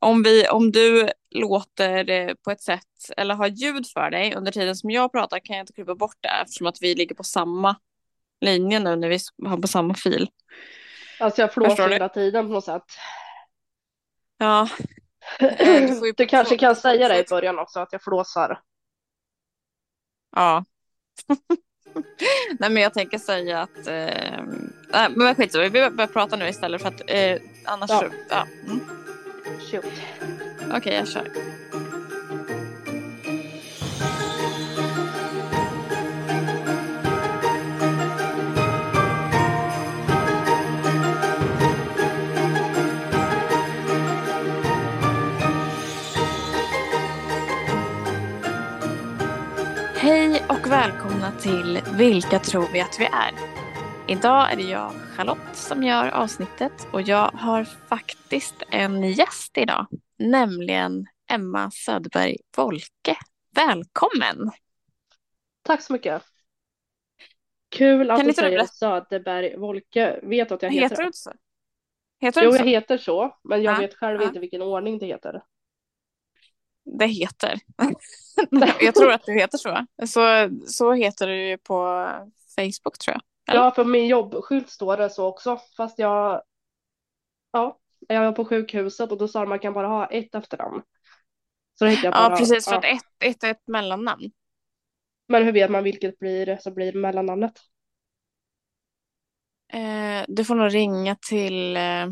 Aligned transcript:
om, 0.00 0.22
vi, 0.22 0.48
om 0.48 0.72
du 0.72 1.10
låter 1.30 2.34
på 2.34 2.50
ett 2.50 2.62
sätt 2.62 3.10
eller 3.16 3.34
har 3.34 3.46
ljud 3.46 3.86
för 3.86 4.10
dig 4.10 4.34
under 4.34 4.52
tiden 4.52 4.76
som 4.76 4.90
jag 4.90 5.12
pratar 5.12 5.38
kan 5.38 5.56
jag 5.56 5.62
inte 5.62 5.72
klippa 5.72 5.94
bort 5.94 6.16
det 6.20 6.28
eftersom 6.28 6.66
att 6.66 6.82
vi 6.82 6.94
ligger 6.94 7.14
på 7.14 7.24
samma 7.24 7.76
linje 8.40 8.80
nu 8.80 8.96
när 8.96 9.08
vi 9.08 9.18
har 9.48 9.56
på 9.56 9.68
samma 9.68 9.94
fil. 9.94 10.30
Alltså 11.20 11.40
jag 11.40 11.52
flåsar 11.52 11.88
hela 11.88 12.08
tiden 12.08 12.46
på 12.46 12.52
något 12.52 12.64
sätt. 12.64 12.84
Ja. 14.38 14.68
Eh, 15.38 16.00
du, 16.00 16.12
du 16.16 16.26
kanske 16.26 16.56
kan 16.56 16.76
säga 16.76 17.08
det 17.08 17.18
i 17.18 17.24
början 17.30 17.58
också 17.58 17.80
att 17.80 17.92
jag 17.92 18.02
flåsar. 18.02 18.60
Ja. 20.36 20.64
Nej 22.58 22.70
men 22.70 22.82
jag 22.82 22.94
tänker 22.94 23.18
säga 23.18 23.62
att, 23.62 23.86
eh, 23.86 24.44
nej 24.92 25.08
men 25.16 25.34
skit 25.34 25.54
vi 25.54 25.70
börjar 25.70 26.06
prata 26.06 26.36
nu 26.36 26.48
istället 26.48 26.82
för 26.82 26.88
att 26.88 27.02
eh, 27.06 27.38
annars, 27.64 27.90
ja. 27.90 28.04
ja. 28.30 28.46
Mm. 28.66 28.99
Shoot. 29.70 29.84
Okej 29.84 30.76
okay, 30.76 30.94
jag 30.94 31.08
kör. 31.08 31.28
Hej 49.96 50.44
och 50.48 50.70
välkomna 50.70 51.32
till 51.40 51.80
Vilka 51.92 52.38
tror 52.38 52.68
vi 52.72 52.80
att 52.80 52.96
vi 52.98 53.04
är? 53.04 53.59
Idag 54.10 54.52
är 54.52 54.56
det 54.56 54.62
jag, 54.62 54.92
Charlotte, 55.16 55.56
som 55.56 55.82
gör 55.82 56.08
avsnittet 56.08 56.72
och 56.92 57.02
jag 57.02 57.30
har 57.34 57.64
faktiskt 57.64 58.54
en 58.70 59.12
gäst 59.12 59.58
idag, 59.58 59.86
nämligen 60.18 61.06
Emma 61.32 61.70
Söderberg 61.70 62.36
Wolke. 62.56 63.16
Välkommen! 63.54 64.50
Tack 65.62 65.82
så 65.82 65.92
mycket. 65.92 66.22
Kul 67.68 68.10
att 68.10 68.24
du 68.24 68.32
säger 68.32 68.66
Söderberg 68.66 69.56
Wolke. 69.56 70.20
Vet 70.22 70.48
du 70.48 70.54
att 70.54 70.62
jag 70.62 70.70
heter, 70.70 70.88
heter 70.88 71.04
det? 71.04 71.12
så? 71.14 71.32
Heter 72.20 72.42
jo, 72.42 72.52
så? 72.52 72.58
jag 72.58 72.66
heter 72.66 72.98
så, 72.98 73.36
men 73.44 73.62
jag 73.62 73.74
ja, 73.74 73.80
vet 73.80 73.94
själv 73.94 74.20
ja. 74.20 74.26
inte 74.26 74.40
vilken 74.40 74.62
ordning 74.62 74.98
det 74.98 75.06
heter. 75.06 75.42
Det 76.84 77.06
heter. 77.06 77.58
jag 78.80 78.94
tror 78.94 79.12
att 79.12 79.26
det 79.26 79.32
heter 79.32 79.58
så. 79.58 79.86
så. 80.06 80.50
Så 80.66 80.92
heter 80.92 81.26
det 81.26 81.48
ju 81.48 81.58
på 81.58 82.08
Facebook 82.56 82.98
tror 82.98 83.14
jag. 83.14 83.29
Ja, 83.54 83.70
för 83.70 83.84
min 83.84 84.06
jobbskylt 84.06 84.70
står 84.70 84.96
det 84.96 85.10
så 85.10 85.26
också. 85.26 85.58
Fast 85.76 85.98
jag, 85.98 86.42
ja, 87.52 87.78
jag 88.08 88.24
var 88.24 88.32
på 88.32 88.44
sjukhuset 88.44 89.12
och 89.12 89.18
då 89.18 89.28
sa 89.28 89.38
de 89.38 89.42
att 89.42 89.48
man 89.48 89.58
kan 89.58 89.72
bara 89.72 89.86
ha 89.86 90.06
ett 90.06 90.34
efternamn. 90.34 90.82
Så 91.78 91.84
då 91.84 91.90
jag 91.90 92.12
bara, 92.12 92.30
ja, 92.30 92.36
precis, 92.36 92.64
för 92.64 92.72
ja. 92.72 92.78
att 92.78 92.84
ett, 92.84 93.24
ett 93.24 93.44
är 93.44 93.50
ett 93.50 93.66
mellannamn. 93.66 94.30
Men 95.28 95.44
hur 95.44 95.52
vet 95.52 95.70
man 95.70 95.84
vilket 95.84 96.18
blir 96.18 96.58
som 96.60 96.74
blir 96.74 96.92
mellannamnet? 96.92 97.60
Eh, 99.72 100.24
du 100.28 100.44
får 100.44 100.54
nog 100.54 100.74
ringa 100.74 101.16
till 101.28 101.76
eh, 101.76 102.02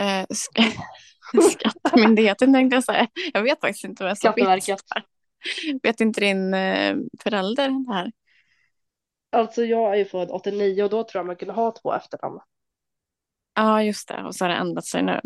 eh, 0.00 0.26
Skattemyndigheten 1.52 2.52
tänkte 2.52 2.76
jag 2.76 2.84
säga. 2.84 3.08
Jag 3.32 3.42
vet 3.42 3.60
faktiskt 3.60 3.84
inte 3.84 4.02
vad 4.02 4.10
jag 4.10 4.18
Skatteverket. 4.18 4.80
Vet 5.82 6.00
inte 6.00 6.20
din 6.20 6.54
eh, 6.54 6.96
förälder 7.22 7.68
det 7.68 7.94
här? 7.94 8.12
Alltså 9.36 9.64
jag 9.64 9.92
är 9.92 9.96
ju 9.96 10.04
född 10.04 10.30
89 10.30 10.82
och 10.82 10.90
då 10.90 11.04
tror 11.04 11.18
jag 11.18 11.26
man 11.26 11.36
kunde 11.36 11.54
ha 11.54 11.70
två 11.70 11.92
efternamn. 11.92 12.40
Ja, 13.54 13.82
just 13.82 14.08
det. 14.08 14.24
Och 14.24 14.34
så 14.34 14.44
har 14.44 14.48
det 14.48 14.54
ändrat 14.54 14.86
sig 14.86 15.02
nu. 15.02 15.20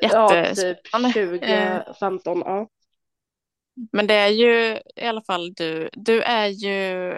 Ja, 0.00 0.52
typ 0.54 0.90
2015. 0.92 2.42
Ja. 2.46 2.68
Men 3.92 4.06
det 4.06 4.14
är 4.14 4.28
ju 4.28 4.80
i 4.96 5.06
alla 5.06 5.22
fall 5.22 5.52
du. 5.54 5.90
Du 5.92 6.22
är 6.22 6.46
ju, 6.46 7.12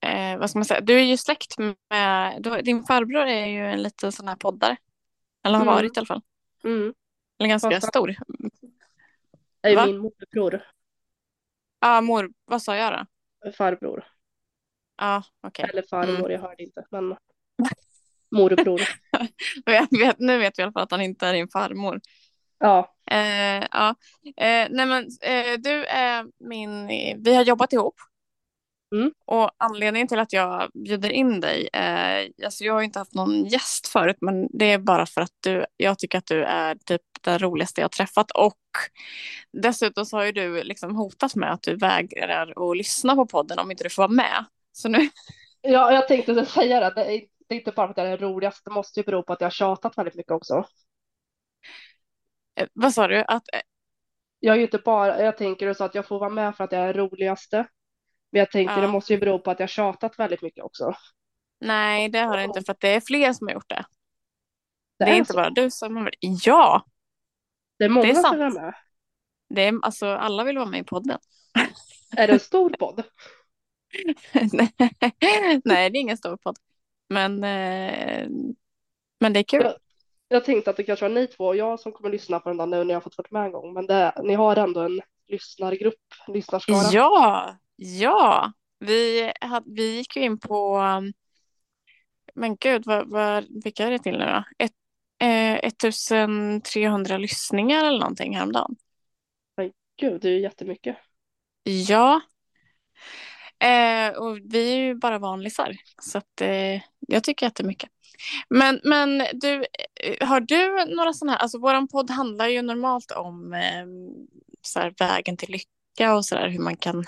eh, 0.00 0.38
vad 0.38 0.50
ska 0.50 0.58
man 0.58 0.64
säga, 0.64 0.80
du 0.80 0.94
är 0.94 1.04
ju 1.04 1.16
släkt 1.16 1.58
med, 1.58 2.42
du, 2.42 2.62
din 2.62 2.84
farbror 2.84 3.26
är 3.26 3.46
ju 3.46 3.66
en 3.66 3.82
liten 3.82 4.12
sån 4.12 4.28
här 4.28 4.36
poddare. 4.36 4.76
Eller 5.44 5.58
har 5.58 5.64
mm. 5.64 5.74
varit 5.74 5.96
i 5.96 6.00
alla 6.00 6.06
fall. 6.06 6.22
Mm. 6.64 6.94
Eller 7.38 7.48
ganska 7.48 7.70
Fast, 7.70 7.88
stor. 7.88 8.16
är 9.62 9.70
ju 9.70 9.86
min 9.86 9.98
morbror. 9.98 10.62
Ja, 11.80 12.00
mor, 12.00 12.32
vad 12.44 12.62
sa 12.62 12.76
jag 12.76 12.92
då? 12.92 13.52
Farbror. 13.52 14.13
Ja, 14.96 15.22
okej. 15.46 15.70
Eller 15.72 15.82
farmor, 15.82 16.18
mm. 16.18 16.30
jag 16.30 16.40
hörde 16.40 16.62
inte. 16.62 16.84
Men 16.90 17.08
morbror. 18.36 18.80
vet, 20.00 20.18
nu 20.18 20.38
vet 20.38 20.58
vi 20.58 20.60
i 20.60 20.64
alla 20.64 20.72
fall 20.72 20.82
att 20.82 20.90
han 20.90 21.00
inte 21.00 21.26
är 21.26 21.32
din 21.32 21.48
farmor. 21.48 22.00
Ja. 22.58 22.94
Eh, 23.10 23.66
ja. 23.70 23.94
Eh, 24.36 24.68
nej 24.70 24.86
men 24.86 25.04
eh, 25.20 25.58
du 25.58 25.84
är 25.84 26.26
min, 26.48 26.86
vi 27.22 27.34
har 27.34 27.42
jobbat 27.42 27.72
ihop. 27.72 27.94
Mm. 28.94 29.12
Och 29.26 29.50
anledningen 29.58 30.08
till 30.08 30.18
att 30.18 30.32
jag 30.32 30.70
bjuder 30.84 31.10
in 31.10 31.40
dig, 31.40 31.68
eh, 31.72 32.44
alltså 32.44 32.64
jag 32.64 32.74
har 32.74 32.82
inte 32.82 32.98
haft 32.98 33.14
någon 33.14 33.44
gäst 33.44 33.88
förut, 33.88 34.16
men 34.20 34.48
det 34.58 34.72
är 34.72 34.78
bara 34.78 35.06
för 35.06 35.20
att 35.20 35.32
du, 35.40 35.66
jag 35.76 35.98
tycker 35.98 36.18
att 36.18 36.26
du 36.26 36.44
är 36.44 36.74
typ 36.74 37.02
den 37.20 37.38
roligaste 37.38 37.80
jag 37.80 37.92
träffat 37.92 38.30
och 38.30 38.58
dessutom 39.52 40.06
så 40.06 40.16
har 40.16 40.24
ju 40.24 40.32
du 40.32 40.62
liksom 40.62 40.96
hotat 40.96 41.34
med 41.34 41.52
att 41.52 41.62
du 41.62 41.76
vägrar 41.76 42.70
att 42.70 42.76
lyssna 42.76 43.14
på 43.14 43.26
podden 43.26 43.58
om 43.58 43.70
inte 43.70 43.84
du 43.84 43.90
får 43.90 44.02
vara 44.02 44.12
med. 44.12 44.44
Så 44.76 44.88
nu... 44.88 45.08
Ja, 45.60 45.92
jag 45.92 46.08
tänkte 46.08 46.46
säga 46.46 46.80
det, 46.80 46.94
det 46.94 47.14
är, 47.14 47.26
det 47.48 47.54
är 47.54 47.58
inte 47.58 47.72
bara 47.72 47.86
för 47.86 47.90
att 47.90 47.96
jag 47.96 48.06
är 48.06 48.18
den 48.18 48.28
roligaste, 48.28 48.70
det 48.70 48.74
måste 48.74 49.00
ju 49.00 49.04
bero 49.04 49.22
på 49.22 49.32
att 49.32 49.40
jag 49.40 49.46
har 49.46 49.50
tjatat 49.50 49.98
väldigt 49.98 50.14
mycket 50.14 50.32
också. 50.32 50.64
Eh, 52.54 52.68
vad 52.72 52.94
sa 52.94 53.08
du? 53.08 53.24
Att... 53.28 53.42
Jag 54.40 54.52
är 54.52 54.56
ju 54.56 54.64
inte 54.64 54.78
bara, 54.78 55.22
jag 55.22 55.36
tänker 55.36 55.72
så 55.72 55.84
att 55.84 55.94
jag 55.94 56.06
får 56.06 56.18
vara 56.18 56.30
med 56.30 56.56
för 56.56 56.64
att 56.64 56.72
jag 56.72 56.82
är 56.82 56.94
den 56.94 56.94
roligaste. 56.94 57.66
Men 58.32 58.38
jag 58.38 58.50
tänkte 58.50 58.74
ja. 58.74 58.80
det 58.80 58.88
måste 58.88 59.12
ju 59.12 59.18
bero 59.18 59.38
på 59.38 59.50
att 59.50 59.60
jag 59.60 59.68
tjatat 59.68 60.18
väldigt 60.18 60.42
mycket 60.42 60.64
också. 60.64 60.94
Nej, 61.60 62.08
det 62.08 62.18
har 62.18 62.36
det 62.36 62.44
inte 62.44 62.62
för 62.62 62.72
att 62.72 62.80
det 62.80 62.88
är 62.88 63.00
fler 63.00 63.32
som 63.32 63.46
har 63.46 63.54
gjort 63.54 63.68
det. 63.68 63.84
Det, 64.98 65.04
det 65.04 65.10
är, 65.10 65.16
inte 65.16 65.32
så. 65.32 65.36
bara 65.36 65.50
du 65.50 65.70
som 65.70 65.96
har 65.96 66.10
Ja. 66.20 66.84
Det 67.78 67.84
är 67.84 67.88
många 67.88 68.06
det 68.06 68.10
är 68.10 68.14
som 68.14 68.40
är 68.40 68.50
med. 68.50 68.74
Det 69.48 69.62
är, 69.62 69.78
alltså, 69.82 70.06
alla 70.06 70.44
vill 70.44 70.58
vara 70.58 70.68
med 70.68 70.80
i 70.80 70.84
podden. 70.84 71.18
Är 72.16 72.26
det 72.26 72.32
en 72.32 72.40
stor 72.40 72.70
podd? 72.70 73.02
Nej, 75.64 75.90
det 75.90 75.98
är 75.98 76.00
ingen 76.00 76.16
stor 76.16 76.36
podd. 76.36 76.56
Men, 77.08 77.44
eh, 77.44 78.28
men 79.20 79.32
det 79.32 79.40
är 79.40 79.44
kul. 79.44 79.62
Jag, 79.62 79.74
jag, 80.28 80.44
tänkte 80.44 80.70
att 80.70 80.76
det 80.76 80.82
kanske 80.82 81.08
var 81.08 81.14
ni 81.14 81.26
två 81.26 81.44
och 81.44 81.56
jag 81.56 81.80
som 81.80 81.92
kommer 81.92 82.10
lyssna 82.10 82.40
på 82.40 82.48
den 82.48 82.58
där 82.58 82.66
nu 82.66 82.84
när 82.84 82.94
jag 82.94 83.02
fått 83.02 83.18
varit 83.18 83.30
med 83.30 83.44
en 83.44 83.52
gång. 83.52 83.72
Men 83.72 83.86
det, 83.86 84.12
ni 84.22 84.34
har 84.34 84.56
ändå 84.56 84.80
en 84.80 85.00
lyssnargrupp, 85.28 86.00
lyssnarskara. 86.28 86.90
Ja, 86.92 87.56
Ja, 87.76 88.52
vi, 88.78 89.32
hade, 89.40 89.70
vi 89.70 89.96
gick 89.96 90.16
ju 90.16 90.22
in 90.22 90.38
på, 90.38 90.80
men 92.34 92.56
gud, 92.56 92.86
vad, 92.86 93.10
vad, 93.10 93.46
vilka 93.64 93.86
är 93.86 93.90
det 93.90 93.98
till 93.98 94.18
nu 94.18 94.24
då? 94.24 94.44
Ett, 94.58 94.72
eh, 95.18 95.54
1300 95.54 97.18
lyssningar 97.18 97.84
eller 97.84 97.98
någonting 97.98 98.36
häromdagen. 98.36 98.76
Men 99.56 99.72
gud, 99.96 100.20
det 100.20 100.28
är 100.28 100.32
ju 100.32 100.40
jättemycket. 100.40 100.96
Ja. 101.62 102.20
Eh, 103.58 104.08
och 104.16 104.38
vi 104.44 104.72
är 104.72 104.76
ju 104.76 104.94
bara 104.94 105.18
vanlisar, 105.18 105.76
så 106.02 106.18
att, 106.18 106.40
eh, 106.40 106.80
jag 107.00 107.24
tycker 107.24 107.46
jättemycket. 107.46 107.90
Men, 108.48 108.80
men 108.84 109.22
du, 109.32 109.64
eh, 110.00 110.28
har 110.28 110.40
du 110.40 110.94
några 110.96 111.12
sådana 111.12 111.32
här, 111.32 111.38
alltså 111.38 111.58
våran 111.58 111.88
podd 111.88 112.10
handlar 112.10 112.48
ju 112.48 112.62
normalt 112.62 113.10
om 113.10 113.52
eh, 113.52 113.86
så 114.62 114.80
här, 114.80 114.94
vägen 114.98 115.36
till 115.36 115.50
lycka 115.50 116.14
och 116.14 116.24
så 116.24 116.34
där, 116.34 116.48
hur 116.48 116.58
man 116.58 116.76
kan 116.76 117.04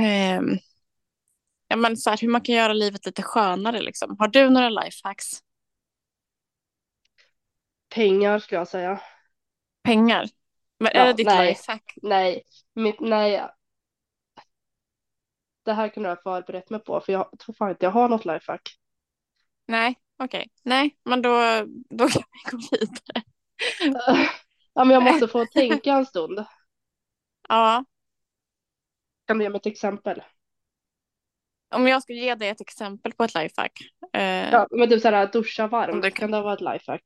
eh, 0.00 0.40
ja, 1.68 1.76
men 1.76 1.96
så 1.96 2.10
här, 2.10 2.18
hur 2.20 2.28
man 2.28 2.40
kan 2.40 2.54
göra 2.54 2.72
livet 2.72 3.06
lite 3.06 3.22
skönare. 3.22 3.80
Liksom. 3.80 4.16
Har 4.18 4.28
du 4.28 4.50
några 4.50 4.68
lifehacks? 4.68 5.42
Pengar 7.94 8.38
skulle 8.38 8.60
jag 8.60 8.68
säga. 8.68 9.00
Pengar? 9.82 10.28
Men 10.78 10.92
är 10.92 11.00
ja, 11.00 11.06
det 11.06 11.12
ditt 11.12 11.26
nej, 11.26 11.48
lifehack? 11.48 11.94
Nej, 12.02 12.42
mitt, 12.74 13.00
nej. 13.00 13.48
Det 15.68 15.74
här 15.74 15.88
kunde 15.88 16.08
jag 16.08 16.16
ha 16.16 16.22
förberett 16.22 16.70
mig 16.70 16.80
på 16.80 17.00
för 17.00 17.12
jag 17.12 17.38
tror 17.38 17.54
fan 17.54 17.70
inte 17.70 17.86
jag 17.86 17.90
har 17.90 18.08
något 18.08 18.24
lifehack. 18.24 18.78
Nej, 19.66 19.98
okej. 20.18 20.38
Okay. 20.38 20.48
Nej, 20.62 20.96
men 21.04 21.22
då, 21.22 21.30
då 21.90 22.08
kan 22.08 22.22
vi 22.32 22.50
gå 22.50 22.58
vidare. 22.70 23.22
ja, 24.74 24.84
men 24.84 24.90
jag 24.90 25.02
måste 25.02 25.28
få 25.28 25.46
tänka 25.52 25.92
en 25.92 26.06
stund. 26.06 26.44
Ja, 27.48 27.84
kan 29.26 29.38
du 29.38 29.44
ge 29.44 29.50
mig 29.50 29.56
ett 29.56 29.66
exempel? 29.66 30.22
Om 31.74 31.88
jag 31.88 32.02
ska 32.02 32.12
ge 32.12 32.34
dig 32.34 32.48
ett 32.48 32.60
exempel 32.60 33.12
på 33.12 33.24
ett 33.24 33.34
lifehack. 33.34 33.72
Eh, 34.12 34.50
ja, 34.50 34.66
men 34.70 34.88
du 34.88 35.00
såhär 35.00 35.32
duscha 35.32 35.66
varmt, 35.66 36.02
det 36.02 36.10
kan 36.10 36.30
det 36.30 36.40
vara 36.40 36.54
ett 36.54 36.60
lifehack? 36.60 37.02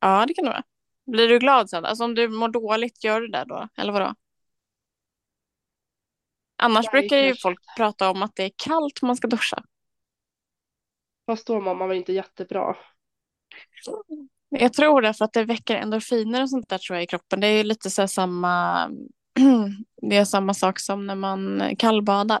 Ja, 0.00 0.24
det 0.28 0.34
kan 0.34 0.44
det 0.44 0.50
vara. 0.50 0.64
Blir 1.06 1.28
du 1.28 1.38
glad 1.38 1.70
sen? 1.70 1.84
Alltså 1.84 2.04
om 2.04 2.14
du 2.14 2.28
mår 2.28 2.48
dåligt, 2.48 3.04
gör 3.04 3.20
du 3.20 3.28
det 3.28 3.44
då? 3.44 3.68
Eller 3.76 3.92
vadå? 3.92 4.14
Annars 6.64 6.90
brukar 6.90 7.16
ju 7.16 7.34
folk 7.42 7.58
prata 7.76 8.10
om 8.10 8.22
att 8.22 8.36
det 8.36 8.44
är 8.44 8.50
kallt 8.56 9.02
man 9.02 9.16
ska 9.16 9.28
duscha. 9.28 9.62
Fast 11.26 11.46
då 11.46 11.60
mår 11.60 11.74
man 11.74 11.88
väl 11.88 11.98
inte 11.98 12.12
jättebra? 12.12 12.76
Jag 14.48 14.72
tror 14.72 15.02
det 15.02 15.14
för 15.14 15.24
att 15.24 15.32
det 15.32 15.44
väcker 15.44 15.76
endorfiner 15.76 16.42
och 16.42 16.50
sånt 16.50 16.68
där 16.68 16.78
tror 16.78 16.96
jag 16.96 17.02
i 17.02 17.06
kroppen. 17.06 17.40
Det 17.40 17.46
är 17.46 17.56
ju 17.56 17.62
lite 17.62 17.90
så 17.90 18.08
samma, 18.08 18.86
det 20.02 20.16
är 20.16 20.24
samma 20.24 20.54
sak 20.54 20.80
som 20.80 21.06
när 21.06 21.14
man 21.14 21.62
kallbadar 21.78 22.40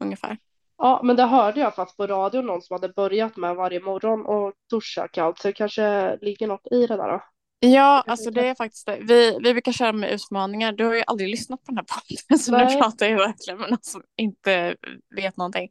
ungefär. 0.00 0.38
Ja, 0.78 1.00
men 1.04 1.16
det 1.16 1.24
hörde 1.24 1.60
jag 1.60 1.74
faktiskt 1.74 1.96
på 1.96 2.06
radio 2.06 2.42
någon 2.42 2.62
som 2.62 2.74
hade 2.74 2.88
börjat 2.88 3.36
med 3.36 3.56
varje 3.56 3.80
morgon 3.80 4.26
och 4.26 4.52
duscha 4.70 5.08
kallt, 5.08 5.38
så 5.38 5.48
det 5.48 5.52
kanske 5.52 6.16
ligger 6.16 6.46
något 6.46 6.66
i 6.70 6.86
det 6.86 6.96
där 6.96 7.08
då. 7.08 7.22
Ja, 7.64 8.04
alltså 8.06 8.30
det 8.30 8.48
är 8.48 8.54
faktiskt 8.54 8.86
det. 8.86 8.98
Vi, 9.02 9.38
vi 9.42 9.52
brukar 9.52 9.72
köra 9.72 9.92
med 9.92 10.10
utmaningar. 10.10 10.72
Du 10.72 10.84
har 10.84 10.94
ju 10.94 11.02
aldrig 11.06 11.28
lyssnat 11.28 11.64
på 11.64 11.72
den 11.72 11.76
här 11.76 11.84
podden, 11.84 12.38
så 12.38 12.56
nu 12.56 12.80
pratar 12.80 13.06
jag 13.06 13.18
verkligen 13.18 13.60
med 13.60 13.70
någon 13.70 13.82
som 13.82 14.02
inte 14.16 14.76
vet 15.16 15.36
någonting. 15.36 15.68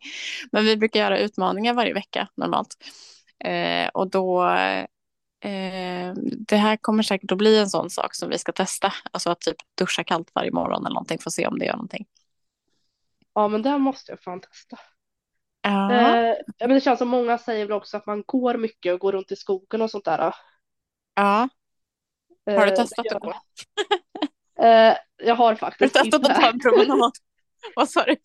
Men 0.51 0.65
vi 0.65 0.77
brukar 0.77 0.99
göra 0.99 1.19
utmaningar 1.19 1.73
varje 1.73 1.93
vecka 1.93 2.27
normalt. 2.35 2.75
Eh, 3.45 3.87
och 3.93 4.09
då, 4.09 4.47
eh, 5.41 6.13
det 6.47 6.57
här 6.57 6.77
kommer 6.77 7.03
säkert 7.03 7.31
att 7.31 7.37
bli 7.37 7.59
en 7.59 7.69
sån 7.69 7.89
sak 7.89 8.15
som 8.15 8.29
vi 8.29 8.37
ska 8.37 8.51
testa. 8.51 8.93
Alltså 9.11 9.29
att 9.29 9.41
typ 9.41 9.57
duscha 9.77 10.03
kallt 10.03 10.31
varje 10.35 10.51
morgon 10.51 10.85
eller 10.85 10.93
någonting 10.93 11.17
för 11.19 11.29
att 11.29 11.33
se 11.33 11.47
om 11.47 11.59
det 11.59 11.65
gör 11.65 11.73
någonting. 11.73 12.05
Ja, 13.33 13.47
men 13.47 13.61
det 13.61 13.77
måste 13.77 14.11
jag 14.11 14.21
fan 14.21 14.41
testa. 14.41 14.77
Ja. 15.61 15.93
Eh, 15.93 16.35
men 16.59 16.69
det 16.69 16.81
känns 16.81 16.99
som 16.99 17.09
många 17.09 17.37
säger 17.37 17.65
väl 17.65 17.73
också 17.73 17.97
att 17.97 18.05
man 18.05 18.23
går 18.25 18.57
mycket 18.57 18.93
och 18.93 18.99
går 18.99 19.11
runt 19.11 19.31
i 19.31 19.35
skogen 19.35 19.81
och 19.81 19.91
sånt 19.91 20.05
där. 20.05 20.35
Ja. 21.15 21.49
Har 22.45 22.65
du 22.65 22.71
eh, 22.71 22.75
testat 22.75 23.11
att 23.11 23.21
gå? 23.21 23.33
Eh, 24.63 24.97
jag 25.17 25.35
har 25.35 25.55
faktiskt 25.55 25.97
Har 25.97 26.03
du 26.03 26.11
testat 26.11 26.31
att 26.31 26.41
ta 26.41 26.49
en 26.49 26.59
promenad? 26.59 27.11
Vad 27.75 27.89
sa 27.89 28.03
du? 28.03 28.15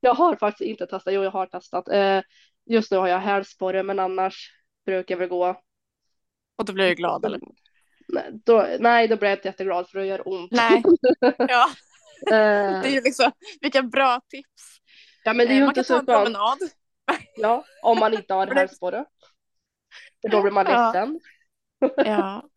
Jag 0.00 0.14
har 0.14 0.36
faktiskt 0.36 0.68
inte 0.68 0.86
testat. 0.86 1.14
Jo, 1.14 1.22
jag 1.22 1.30
har 1.30 1.46
testat. 1.46 1.88
Eh, 1.88 2.20
just 2.66 2.90
nu 2.90 2.98
har 2.98 3.08
jag 3.08 3.18
hälsporre, 3.18 3.82
men 3.82 3.98
annars 3.98 4.52
brukar 4.86 5.14
jag 5.14 5.18
väl 5.18 5.28
gå. 5.28 5.62
Och 6.56 6.64
då 6.64 6.72
blir 6.72 6.88
du 6.88 6.94
glad 6.94 7.24
eller? 7.24 7.40
Nej, 8.08 8.30
då, 8.44 8.66
nej, 8.80 9.08
då 9.08 9.16
blir 9.16 9.28
jag 9.28 9.38
inte 9.38 9.48
jätteglad 9.48 9.88
för 9.90 9.98
det 9.98 10.06
gör 10.06 10.28
ont. 10.28 10.52
Nej. 10.52 10.82
Ja. 11.38 11.70
det 12.30 12.88
är 12.88 12.90
ju 12.90 13.00
liksom, 13.00 13.32
vilka 13.60 13.82
bra 13.82 14.20
tips. 14.28 14.80
Ja, 15.24 15.32
men 15.32 15.46
det 15.46 15.52
är 15.52 15.54
ju 15.54 15.60
man 15.60 15.68
inte 15.68 15.84
kan 15.84 16.06
ta 16.06 16.18
en 16.18 16.24
promenad. 16.24 16.58
Ja, 17.36 17.64
om 17.82 17.98
man 17.98 18.14
inte 18.14 18.34
har 18.34 18.46
hälsporre. 18.54 19.04
För 20.22 20.28
då 20.28 20.42
blir 20.42 20.52
man 20.52 20.64
ledsen. 20.64 21.20
Ja. 21.80 21.90
Ja, 22.04 22.48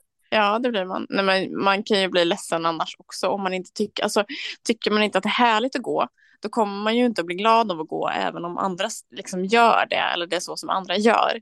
det 0.60 0.70
blir 0.72 0.86
man. 0.86 1.08
Nej, 1.10 1.26
men 1.26 1.64
man 1.64 1.84
kan 1.84 2.02
ju 2.02 2.08
bli 2.08 2.26
ledsen 2.26 2.66
annars 2.66 2.96
också 3.00 3.28
om 3.28 3.44
man 3.44 3.54
inte 3.54 3.72
tycker, 3.74 4.04
alltså, 4.04 4.26
tycker 4.64 4.92
man 4.92 5.04
inte 5.04 5.18
att 5.18 5.24
det 5.24 5.30
är 5.30 5.32
härligt 5.32 5.76
att 5.76 5.82
gå, 5.82 6.08
då 6.42 6.50
kommer 6.50 6.84
man 6.84 6.98
ju 6.98 7.06
inte 7.06 7.22
att 7.22 7.28
bli 7.28 7.36
glad 7.36 7.72
av 7.72 7.82
att 7.82 7.88
gå 7.88 8.10
även 8.10 8.46
om 8.46 8.58
andra 8.58 8.90
liksom 9.10 9.46
gör 9.46 9.86
det 9.90 9.96
eller 9.96 10.28
det 10.28 10.36
är 10.36 10.40
så 10.40 10.58
som 10.58 10.70
andra 10.70 10.98
gör. 10.98 11.42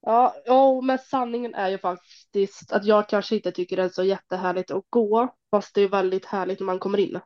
Ja, 0.00 0.34
oh, 0.46 0.84
men 0.84 0.98
sanningen 0.98 1.54
är 1.54 1.68
ju 1.68 1.78
faktiskt 1.78 2.72
att 2.72 2.84
jag 2.84 3.08
kanske 3.08 3.36
inte 3.36 3.52
tycker 3.52 3.76
det 3.76 3.82
är 3.82 3.88
så 3.88 4.04
jättehärligt 4.04 4.70
att 4.70 4.84
gå, 4.90 5.34
fast 5.50 5.74
det 5.74 5.80
är 5.80 5.88
väldigt 5.88 6.24
härligt 6.24 6.60
när 6.60 6.66
man 6.66 6.78
kommer 6.78 6.98
in. 6.98 7.20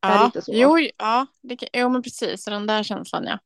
Ja, 0.00 0.08
är 0.08 0.18
det 0.18 0.24
inte 0.24 0.42
så? 0.42 0.52
Jo, 0.54 0.78
ja, 0.96 1.26
det, 1.42 1.68
jo, 1.72 1.88
men 1.88 2.02
precis, 2.02 2.44
den 2.44 2.66
där 2.66 2.82
känslan 2.82 3.24
ja. 3.24 3.38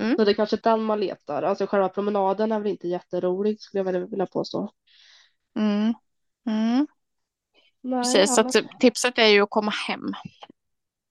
Mm. 0.00 0.16
Så 0.16 0.24
det 0.24 0.30
är 0.30 0.34
kanske 0.34 0.56
den 0.56 0.82
man 0.82 1.00
letar. 1.00 1.42
Alltså 1.42 1.66
själva 1.66 1.88
promenaden 1.88 2.52
är 2.52 2.60
väl 2.60 2.70
inte 2.70 2.88
jätterolig 2.88 3.60
skulle 3.60 3.84
jag 3.84 4.08
vilja 4.10 4.26
påstå. 4.26 4.70
Mm. 5.56 5.94
Mm. 6.46 6.86
Nej, 7.80 8.02
Precis, 8.02 8.34
så 8.34 8.50
tipset 8.80 9.18
är 9.18 9.26
ju 9.26 9.42
att 9.42 9.50
komma 9.50 9.72
hem. 9.88 10.12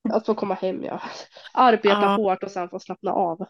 Att 0.09 0.25
få 0.25 0.35
komma 0.35 0.53
hem, 0.53 0.83
ja. 0.83 1.01
Arbeta 1.53 2.01
ja. 2.01 2.15
hårt 2.15 2.43
och 2.43 2.51
sen 2.51 2.69
få 2.69 2.79
slappna 2.79 3.11
av. 3.11 3.47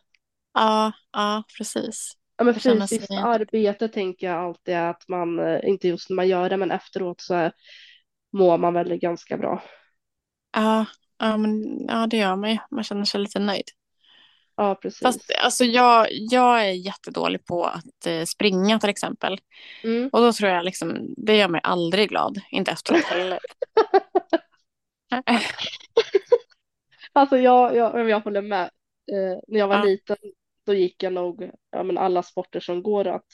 Ja, 0.54 0.92
ja 1.12 1.44
precis. 1.58 2.14
Ja, 2.38 2.44
men 2.44 2.54
fysiskt 2.54 3.12
arbete 3.12 3.88
tänker 3.88 4.28
jag 4.28 4.46
alltid 4.46 4.76
att 4.76 5.08
man, 5.08 5.40
eh, 5.40 5.60
inte 5.64 5.88
just 5.88 6.10
när 6.10 6.16
man 6.16 6.28
gör 6.28 6.50
det, 6.50 6.58
men 6.58 6.72
efteråt 6.72 7.22
så 7.22 7.52
mår 8.34 8.58
man 8.58 8.74
väl 8.74 8.98
ganska 8.98 9.38
bra. 9.38 9.64
Ja, 10.52 10.86
ja, 11.18 11.38
men, 11.38 11.86
ja 11.88 12.08
det 12.08 12.18
gör 12.18 12.36
man 12.36 12.52
ju. 12.52 12.58
Man 12.72 12.84
känner 12.84 13.06
sig 13.06 13.22
lite 13.22 13.40
nöjd. 13.40 13.66
Ja, 14.60 14.76
precis. 14.76 15.00
Fast 15.00 15.32
alltså, 15.44 15.64
jag, 15.64 16.08
jag 16.12 16.66
är 16.66 16.72
jättedålig 16.72 17.46
på 17.46 17.66
att 17.66 18.06
eh, 18.06 18.24
springa 18.24 18.80
till 18.80 18.90
exempel. 18.90 19.40
Mm. 19.84 20.10
Och 20.14 20.20
då 20.20 20.34
tror 20.34 20.50
jag 20.50 20.66
liksom, 20.66 21.14
det 21.18 21.38
gör 21.38 21.48
mig 21.48 21.62
aldrig 21.64 22.10
glad. 22.10 22.42
Inte 22.52 22.72
efteråt 22.72 23.04
heller. 23.04 23.40
alltså 27.14 27.38
jag, 27.38 27.76
jag, 27.76 28.10
jag 28.10 28.20
håller 28.20 28.42
med. 28.42 28.64
Eh, 29.12 29.40
när 29.48 29.60
jag 29.60 29.68
var 29.68 29.76
ja. 29.76 29.84
liten 29.84 30.18
då 30.66 30.74
gick 30.74 31.04
jag 31.04 31.14
nog 31.14 31.52
ja, 31.72 31.84
men 31.84 31.98
alla 31.98 32.24
sporter 32.24 32.60
som 32.60 32.84
går 32.84 33.08
att 33.08 33.26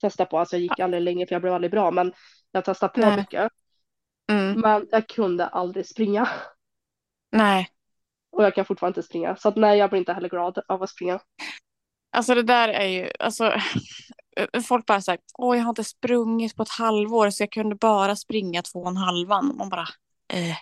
testa 0.00 0.24
på. 0.24 0.38
Alltså 0.38 0.56
jag 0.56 0.62
gick 0.62 0.72
ja. 0.76 0.84
aldrig 0.84 1.02
länge 1.02 1.26
för 1.26 1.34
jag 1.34 1.42
blev 1.42 1.54
aldrig 1.54 1.70
bra 1.70 1.90
men 1.90 2.12
jag 2.52 2.64
testade 2.64 2.92
på 2.92 3.00
Nej. 3.00 3.16
mycket. 3.16 3.52
Mm. 4.30 4.60
Men 4.60 4.86
jag 4.90 5.08
kunde 5.08 5.46
aldrig 5.46 5.86
springa. 5.86 6.28
Nej. 7.32 7.68
Och 8.30 8.44
jag 8.44 8.54
kan 8.54 8.64
fortfarande 8.64 8.98
inte 8.98 9.08
springa. 9.08 9.36
Så 9.36 9.48
att 9.48 9.56
nej, 9.56 9.78
jag 9.78 9.90
blir 9.90 9.98
inte 9.98 10.12
heller 10.12 10.28
glad 10.28 10.58
av 10.68 10.82
att 10.82 10.90
springa. 10.90 11.20
Alltså 12.10 12.34
det 12.34 12.42
där 12.42 12.68
är 12.68 12.86
ju, 12.86 13.10
alltså 13.18 13.52
folk 14.68 14.86
bara 14.86 15.00
sagt, 15.00 15.22
åh 15.38 15.56
jag 15.56 15.64
har 15.64 15.68
inte 15.68 15.84
sprungit 15.84 16.56
på 16.56 16.62
ett 16.62 16.68
halvår 16.78 17.30
så 17.30 17.42
jag 17.42 17.52
kunde 17.52 17.74
bara 17.74 18.16
springa 18.16 18.62
två 18.62 18.78
och 18.78 18.88
en 18.88 18.96
halvan. 18.96 19.56
Man 19.56 19.68
bara, 19.68 19.86
eh. 20.32 20.56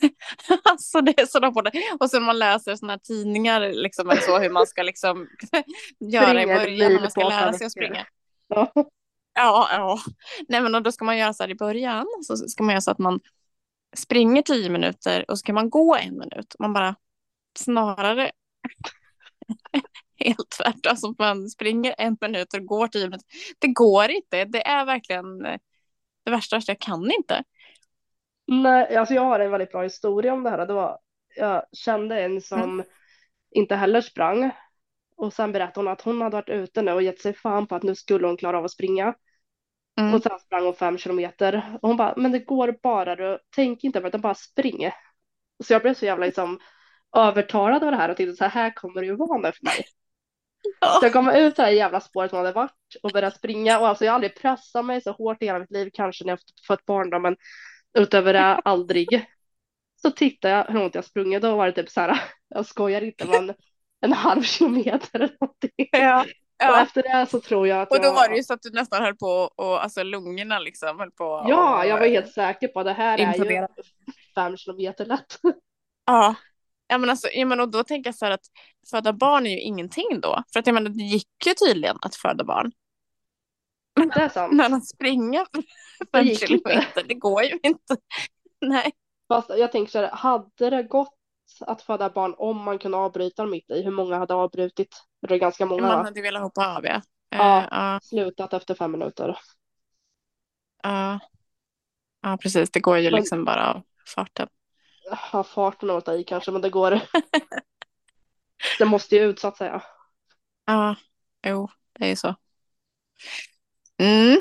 alltså 0.64 1.00
det 1.00 1.20
är 1.20 1.26
sådana 1.26 1.52
på 1.52 1.60
det. 1.60 1.72
Och 2.00 2.10
sen 2.10 2.22
man 2.22 2.38
läser 2.38 2.76
sådana 2.76 2.92
här 2.92 2.98
tidningar 2.98 3.60
liksom, 3.60 4.16
så 4.20 4.38
hur 4.38 4.50
man 4.50 4.66
ska 4.66 4.82
liksom 4.82 5.28
göra 5.98 6.42
i 6.42 6.46
början 6.46 6.92
när 6.92 7.00
man 7.00 7.10
ska 7.10 7.28
lära 7.28 7.52
sig 7.52 7.66
att 7.66 7.72
springa. 7.72 8.06
Ja. 8.48 8.72
ja, 9.34 9.68
ja. 9.72 9.98
Nej 10.48 10.60
men 10.60 10.82
då 10.82 10.92
ska 10.92 11.04
man 11.04 11.18
göra 11.18 11.32
så 11.32 11.42
här 11.42 11.50
i 11.50 11.54
början, 11.54 12.06
så 12.22 12.36
ska 12.36 12.62
man 12.62 12.72
göra 12.72 12.80
så 12.80 12.90
att 12.90 12.98
man 12.98 13.20
springer 13.96 14.42
tio 14.42 14.70
minuter 14.70 15.30
och 15.30 15.38
så 15.38 15.44
kan 15.44 15.54
man 15.54 15.70
gå 15.70 15.96
en 15.96 16.18
minut. 16.18 16.54
Man 16.58 16.72
bara, 16.72 16.94
snarare 17.58 18.30
helt 20.16 20.50
tvärtom. 20.58 20.90
Alltså 20.90 21.14
man 21.18 21.48
springer 21.48 21.94
en 21.98 22.16
minut 22.20 22.54
och 22.54 22.64
går 22.64 22.88
tio 22.88 23.04
minuter. 23.04 23.26
Det 23.58 23.68
går 23.68 24.10
inte. 24.10 24.44
Det 24.44 24.66
är 24.66 24.84
verkligen 24.84 25.38
det 26.24 26.30
värsta. 26.30 26.60
Jag 26.66 26.78
kan 26.78 27.10
inte. 27.10 27.42
Nej, 28.46 28.96
alltså 28.96 29.14
jag 29.14 29.22
har 29.22 29.40
en 29.40 29.50
väldigt 29.50 29.72
bra 29.72 29.82
historia 29.82 30.32
om 30.32 30.42
det 30.42 30.50
här. 30.50 30.66
Det 30.66 30.72
var, 30.72 30.98
jag 31.36 31.62
kände 31.72 32.22
en 32.22 32.40
som 32.40 32.62
mm. 32.62 32.86
inte 33.50 33.76
heller 33.76 34.00
sprang. 34.00 34.50
Och 35.16 35.32
sen 35.32 35.52
berättade 35.52 35.80
hon 35.80 35.92
att 35.92 36.00
hon 36.00 36.20
hade 36.20 36.36
varit 36.36 36.48
ute 36.48 36.82
nu 36.82 36.92
och 36.92 37.02
gett 37.02 37.20
sig 37.20 37.32
fan 37.32 37.66
på 37.66 37.74
att 37.74 37.82
nu 37.82 37.94
skulle 37.94 38.26
hon 38.26 38.36
klara 38.36 38.58
av 38.58 38.64
att 38.64 38.70
springa. 38.70 39.14
Mm. 40.00 40.14
Och 40.14 40.22
sen 40.22 40.38
sprang 40.38 40.64
hon 40.64 40.74
fem 40.74 40.98
kilometer. 40.98 41.78
Och 41.82 41.88
hon 41.88 41.96
bara, 41.96 42.14
men 42.16 42.32
det 42.32 42.38
går 42.38 42.76
bara 42.82 43.16
du, 43.16 43.38
tänk 43.56 43.84
inte 43.84 44.00
på 44.00 44.02
det, 44.02 44.08
utan 44.08 44.20
bara 44.20 44.34
spring. 44.34 44.90
Så 45.64 45.72
jag 45.72 45.82
blev 45.82 45.94
så 45.94 46.04
jävla 46.04 46.26
liksom 46.26 46.58
övertalad 47.16 47.84
av 47.84 47.90
det 47.90 47.96
här 47.96 48.08
och 48.08 48.16
tänkte 48.16 48.36
så 48.36 48.44
här, 48.44 48.50
här 48.50 48.74
kommer 48.74 49.00
det 49.00 49.06
ju 49.06 49.16
vara 49.16 49.38
nu 49.38 49.52
för 49.52 49.64
mig. 49.64 49.84
Så 51.00 51.06
jag 51.06 51.12
kom 51.12 51.28
ut 51.28 51.56
det 51.56 51.62
här 51.62 51.70
jävla 51.70 52.00
spåret 52.00 52.32
man 52.32 52.38
hade 52.38 52.52
varit 52.52 52.72
och 53.02 53.10
började 53.10 53.36
springa 53.36 53.80
och 53.80 53.88
alltså 53.88 54.04
jag 54.04 54.12
har 54.12 54.14
aldrig 54.14 54.36
pressat 54.40 54.84
mig 54.84 55.00
så 55.00 55.12
hårt 55.12 55.42
i 55.42 55.46
hela 55.46 55.58
mitt 55.58 55.70
liv, 55.70 55.90
kanske 55.92 56.24
när 56.24 56.32
jag 56.32 56.38
fått 56.66 56.86
barn 56.86 57.10
då, 57.10 57.18
men 57.18 57.36
utöver 57.98 58.32
det 58.32 58.40
aldrig. 58.64 59.26
Så 60.02 60.10
tittade 60.10 60.54
jag 60.54 60.64
hur 60.64 60.78
långt 60.80 60.94
jag 60.94 61.04
sprungit, 61.04 61.42
då 61.42 61.56
var 61.56 61.66
det 61.66 61.72
typ 61.72 61.90
så 61.90 62.00
här, 62.00 62.22
jag 62.48 62.66
skojar 62.66 63.02
inte, 63.02 63.26
men 63.26 63.54
en 64.00 64.12
halv 64.12 64.42
kilometer 64.42 65.20
eller 65.20 65.36
någonting. 65.40 65.88
Ja. 65.92 66.24
Ja. 66.62 66.70
Och 66.70 66.78
efter 66.78 67.02
det 67.02 67.26
så 67.30 67.40
tror 67.40 67.68
jag 67.68 67.80
att 67.80 67.90
Och 67.90 67.96
då 67.96 68.04
jag... 68.04 68.14
var 68.14 68.28
det 68.28 68.36
ju 68.36 68.42
så 68.42 68.54
att 68.54 68.62
du 68.62 68.70
nästan 68.70 69.02
höll 69.02 69.16
på 69.16 69.50
och 69.56 69.82
alltså 69.82 70.02
lungorna 70.02 70.58
liksom 70.58 70.98
höll 70.98 71.10
på. 71.10 71.46
Ja, 71.48 71.78
och... 71.78 71.86
jag 71.86 71.98
var 71.98 72.06
helt 72.06 72.32
säker 72.32 72.68
på 72.68 72.80
att 72.80 72.86
det 72.86 72.92
här 72.92 73.18
är 73.18 73.44
ju 73.44 73.66
fem 74.34 74.56
kilometer 74.56 75.06
lätt. 75.06 75.38
Ja, 76.06 76.34
Ja, 76.90 76.98
men 76.98 77.10
alltså, 77.10 77.28
ja, 77.32 77.46
men 77.46 77.60
och 77.60 77.70
då 77.70 77.84
tänker 77.84 78.08
jag 78.08 78.14
så 78.14 78.24
här 78.24 78.32
att 78.32 78.46
föda 78.90 79.12
barn 79.12 79.46
är 79.46 79.50
ju 79.50 79.60
ingenting 79.60 80.20
då. 80.22 80.42
För 80.52 80.60
att 80.60 80.66
jag 80.66 80.74
menar, 80.74 80.90
det 80.90 81.02
gick 81.02 81.46
ju 81.46 81.54
tydligen 81.54 81.96
att 82.02 82.14
föda 82.14 82.44
barn. 82.44 82.72
Det 84.14 84.20
är 84.20 84.28
sant. 84.28 84.52
Men 84.52 84.74
att 84.74 84.86
springa 84.86 85.46
fem 86.12 86.34
kilometer, 86.34 87.04
det 87.08 87.14
går 87.14 87.42
ju 87.42 87.58
inte. 87.62 87.96
Nej. 88.60 88.92
Fast 89.28 89.50
jag 89.50 89.72
tänker 89.72 89.90
så 89.92 89.98
här, 89.98 90.08
hade 90.08 90.70
det 90.70 90.82
gått 90.82 91.14
att 91.60 91.82
föda 91.82 92.10
barn 92.10 92.34
om 92.38 92.64
man 92.64 92.78
kunde 92.78 92.96
avbryta 92.96 93.46
mitt 93.46 93.70
i? 93.70 93.82
Hur 93.82 93.90
många 93.90 94.18
hade 94.18 94.34
avbrutit? 94.34 95.02
Det 95.28 95.34
är 95.34 95.38
ganska 95.38 95.66
många. 95.66 95.82
Man 95.82 96.04
hade 96.04 96.22
velat 96.22 96.42
hoppa 96.42 96.76
av, 96.76 96.84
ja. 96.84 97.02
Ja, 97.28 97.68
uh, 97.72 97.94
uh. 97.94 98.00
slutat 98.02 98.52
efter 98.52 98.74
fem 98.74 98.92
minuter. 98.92 99.38
Ja, 100.82 101.12
uh. 101.14 101.18
ja 102.22 102.38
precis. 102.42 102.70
Det 102.70 102.80
går 102.80 102.98
ju 102.98 103.10
liksom 103.10 103.38
Men... 103.38 103.44
bara 103.44 103.74
av 103.74 103.82
farten 104.14 104.48
ha 105.32 105.44
farten 105.44 105.90
att 105.90 106.04
ta 106.04 106.14
i 106.14 106.24
kanske, 106.24 106.50
men 106.50 106.62
det 106.62 106.70
går. 106.70 107.00
det 108.78 108.84
måste 108.84 109.16
ju 109.16 109.22
ut 109.22 109.38
så 109.40 109.48
att 109.48 109.56
säga. 109.56 109.82
Ja, 110.64 110.96
jo, 111.46 111.68
det 111.92 112.04
är 112.04 112.08
ju 112.08 112.16
så. 112.16 112.34
Mm. 113.98 114.40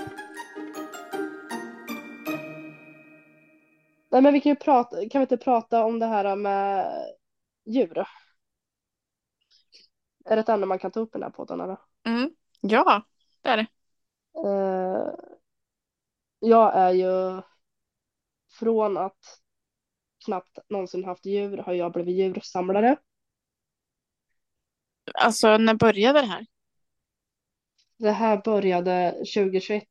Nej, 4.12 4.22
men 4.22 4.34
vi 4.34 4.42
kan 4.42 4.50
ju 4.50 4.56
prata, 4.56 5.10
kan 5.10 5.20
vi 5.20 5.24
inte 5.24 5.38
prata 5.38 5.86
om 5.86 6.00
det 6.00 6.06
här 6.06 6.36
med 6.36 6.92
djur? 7.66 8.06
Är 10.26 10.36
det 10.36 10.40
ett 10.40 10.50
ämne 10.50 10.66
man 10.66 10.80
kan 10.80 10.92
ta 10.92 11.00
upp 11.00 11.16
i 11.16 11.20
den 11.20 11.24
här 11.24 11.30
podden 11.30 11.62
eller? 11.62 11.78
Mm. 12.06 12.32
Ja, 12.62 13.02
det 13.42 13.50
är 13.50 13.58
det. 13.58 13.68
Eh, 14.48 15.14
jag 16.40 16.76
är 16.76 16.92
ju 16.92 17.42
från 18.60 18.98
att 18.98 19.40
knappt 20.26 20.60
någonsin 20.70 21.06
haft 21.06 21.26
djur 21.26 21.58
har 21.58 21.74
jag 21.74 21.92
blivit 21.92 22.16
djursamlare. 22.16 22.98
Alltså, 25.14 25.58
när 25.58 25.74
började 25.74 26.22
det 26.22 26.28
här? 26.28 26.46
Det 27.98 28.12
här 28.12 28.42
började 28.44 29.12
2021. 29.12 29.84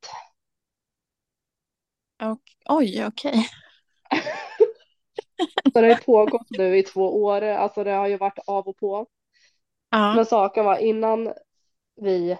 Och, 2.23 2.43
oj, 2.69 3.07
okej. 3.07 3.47
Så 5.73 5.81
det 5.81 5.81
har 5.81 5.89
ju 5.89 5.97
pågått 5.97 6.51
nu 6.51 6.79
i 6.79 6.83
två 6.83 7.23
år. 7.23 7.43
Alltså 7.43 7.85
det 7.85 7.91
har 7.91 8.09
ju 8.09 8.17
varit 8.17 8.39
av 8.47 8.69
och 8.69 8.77
på. 8.77 9.07
Ja, 9.91 10.15
Men 10.15 10.27
saken 10.27 10.65
var 10.65 10.79
innan 10.79 11.33
vi 11.97 12.39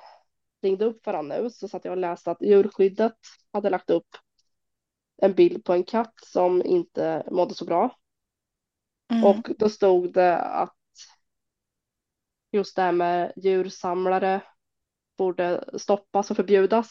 ringde 0.63 0.85
upp 0.85 1.07
varandra 1.07 1.37
nu 1.39 1.51
så 1.51 1.69
satt 1.69 1.85
jag 1.85 1.93
och 1.93 1.99
läste 1.99 2.31
att 2.31 2.43
djurskyddet 2.43 3.17
hade 3.53 3.71
lagt 3.71 3.91
upp 3.91 4.09
en 5.23 5.35
bild 5.35 5.65
på 5.65 5.73
en 5.73 5.85
katt 5.85 6.15
som 6.23 6.63
inte 6.63 7.23
mådde 7.31 7.55
så 7.55 7.65
bra. 7.65 7.97
mm, 9.11 9.25
Och 9.25 9.51
då 9.59 9.69
stod 9.69 10.13
det 10.13 10.39
att 10.39 10.75
just 12.53 12.77
det 12.77 12.83
här 12.83 12.93
med 12.93 13.33
djursamlare 13.37 14.43
borde 15.19 15.65
stoppas 15.79 16.31
och 16.31 16.37
förbjudas. 16.37 16.91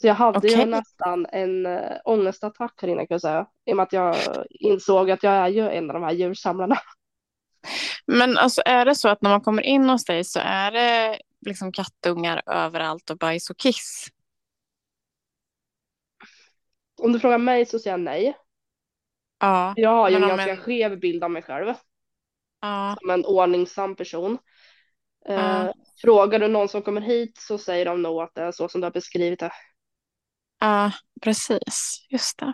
Så 0.00 0.06
jag 0.06 0.14
hade 0.14 0.48
ju 0.48 0.54
Okej. 0.54 0.66
nästan 0.66 1.26
en 1.32 1.66
äh, 1.66 1.98
ångestattack 2.04 2.74
här 2.82 2.88
inne 2.88 3.06
kan 3.06 3.14
jag 3.14 3.20
säga. 3.20 3.46
I 3.64 3.72
och 3.72 3.76
med 3.76 3.82
att 3.82 3.92
jag 3.92 4.16
insåg 4.50 5.10
att 5.10 5.22
jag 5.22 5.32
är 5.32 5.48
ju 5.48 5.68
en 5.70 5.90
av 5.90 5.94
de 5.94 6.02
här 6.02 6.12
djursamlarna. 6.12 6.76
Men 8.06 8.38
alltså, 8.38 8.62
är 8.64 8.84
det 8.84 8.94
så 8.94 9.08
att 9.08 9.22
när 9.22 9.30
man 9.30 9.40
kommer 9.40 9.62
in 9.62 9.90
hos 9.90 10.04
dig 10.04 10.24
så 10.24 10.40
är 10.42 10.72
det 10.72 11.18
liksom 11.46 11.72
kattungar 11.72 12.42
överallt 12.46 13.10
och 13.10 13.18
bajs 13.18 13.50
och 13.50 13.56
kiss? 13.56 14.08
Om 17.02 17.12
du 17.12 17.20
frågar 17.20 17.38
mig 17.38 17.66
så 17.66 17.78
säger 17.78 17.92
jag 17.92 18.00
nej. 18.00 18.36
Ja, 19.38 19.72
Jag 19.76 19.90
har 19.90 20.10
ju 20.10 20.14
Men 20.18 20.22
en 20.22 20.28
ganska 20.28 20.50
en- 20.50 20.56
skev 20.56 21.00
bild 21.00 21.24
av 21.24 21.30
mig 21.30 21.42
själv 21.42 21.74
ja, 22.60 22.96
som 23.00 23.10
en 23.10 23.24
ordningsam 23.24 23.96
person. 23.96 24.38
Eh, 25.28 25.34
Ja. 25.34 25.72
Frågar 26.02 26.38
du 26.38 26.48
någon 26.48 26.68
som 26.68 26.82
kommer 26.82 27.00
hit 27.00 27.38
så 27.38 27.58
säger 27.58 27.84
de 27.84 28.02
nog 28.02 28.22
att 28.22 28.34
det 28.34 28.42
är 28.42 28.52
så 28.52 28.68
som 28.68 28.80
du 28.80 28.84
har 28.86 28.92
beskrivit 28.92 29.40
det. 29.40 29.52
ja, 30.60 30.92
precis. 31.22 32.06
Just 32.10 32.38
det. 32.38 32.52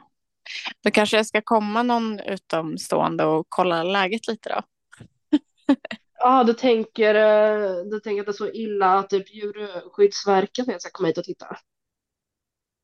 Då 0.84 0.90
kanske 0.90 1.16
jag 1.16 1.26
ska 1.26 1.42
komma 1.44 1.82
någon 1.82 2.20
utomstående 2.20 3.24
och 3.24 3.46
kolla 3.48 3.82
läget 3.82 4.28
lite 4.28 4.48
då. 4.48 4.62
Ja, 6.18 6.44
du 6.44 6.52
tänker, 6.54 7.14
eh, 7.14 7.84
du 7.90 8.00
tänker 8.00 8.20
att 8.20 8.26
det 8.26 8.30
är 8.30 8.32
så 8.32 8.50
illa 8.50 8.98
att 8.98 9.10
typ 9.10 9.34
Djurskyddsverket 9.34 10.80
ska 10.82 10.90
komma 10.92 11.06
hit 11.08 11.18
och 11.18 11.24
titta? 11.24 11.56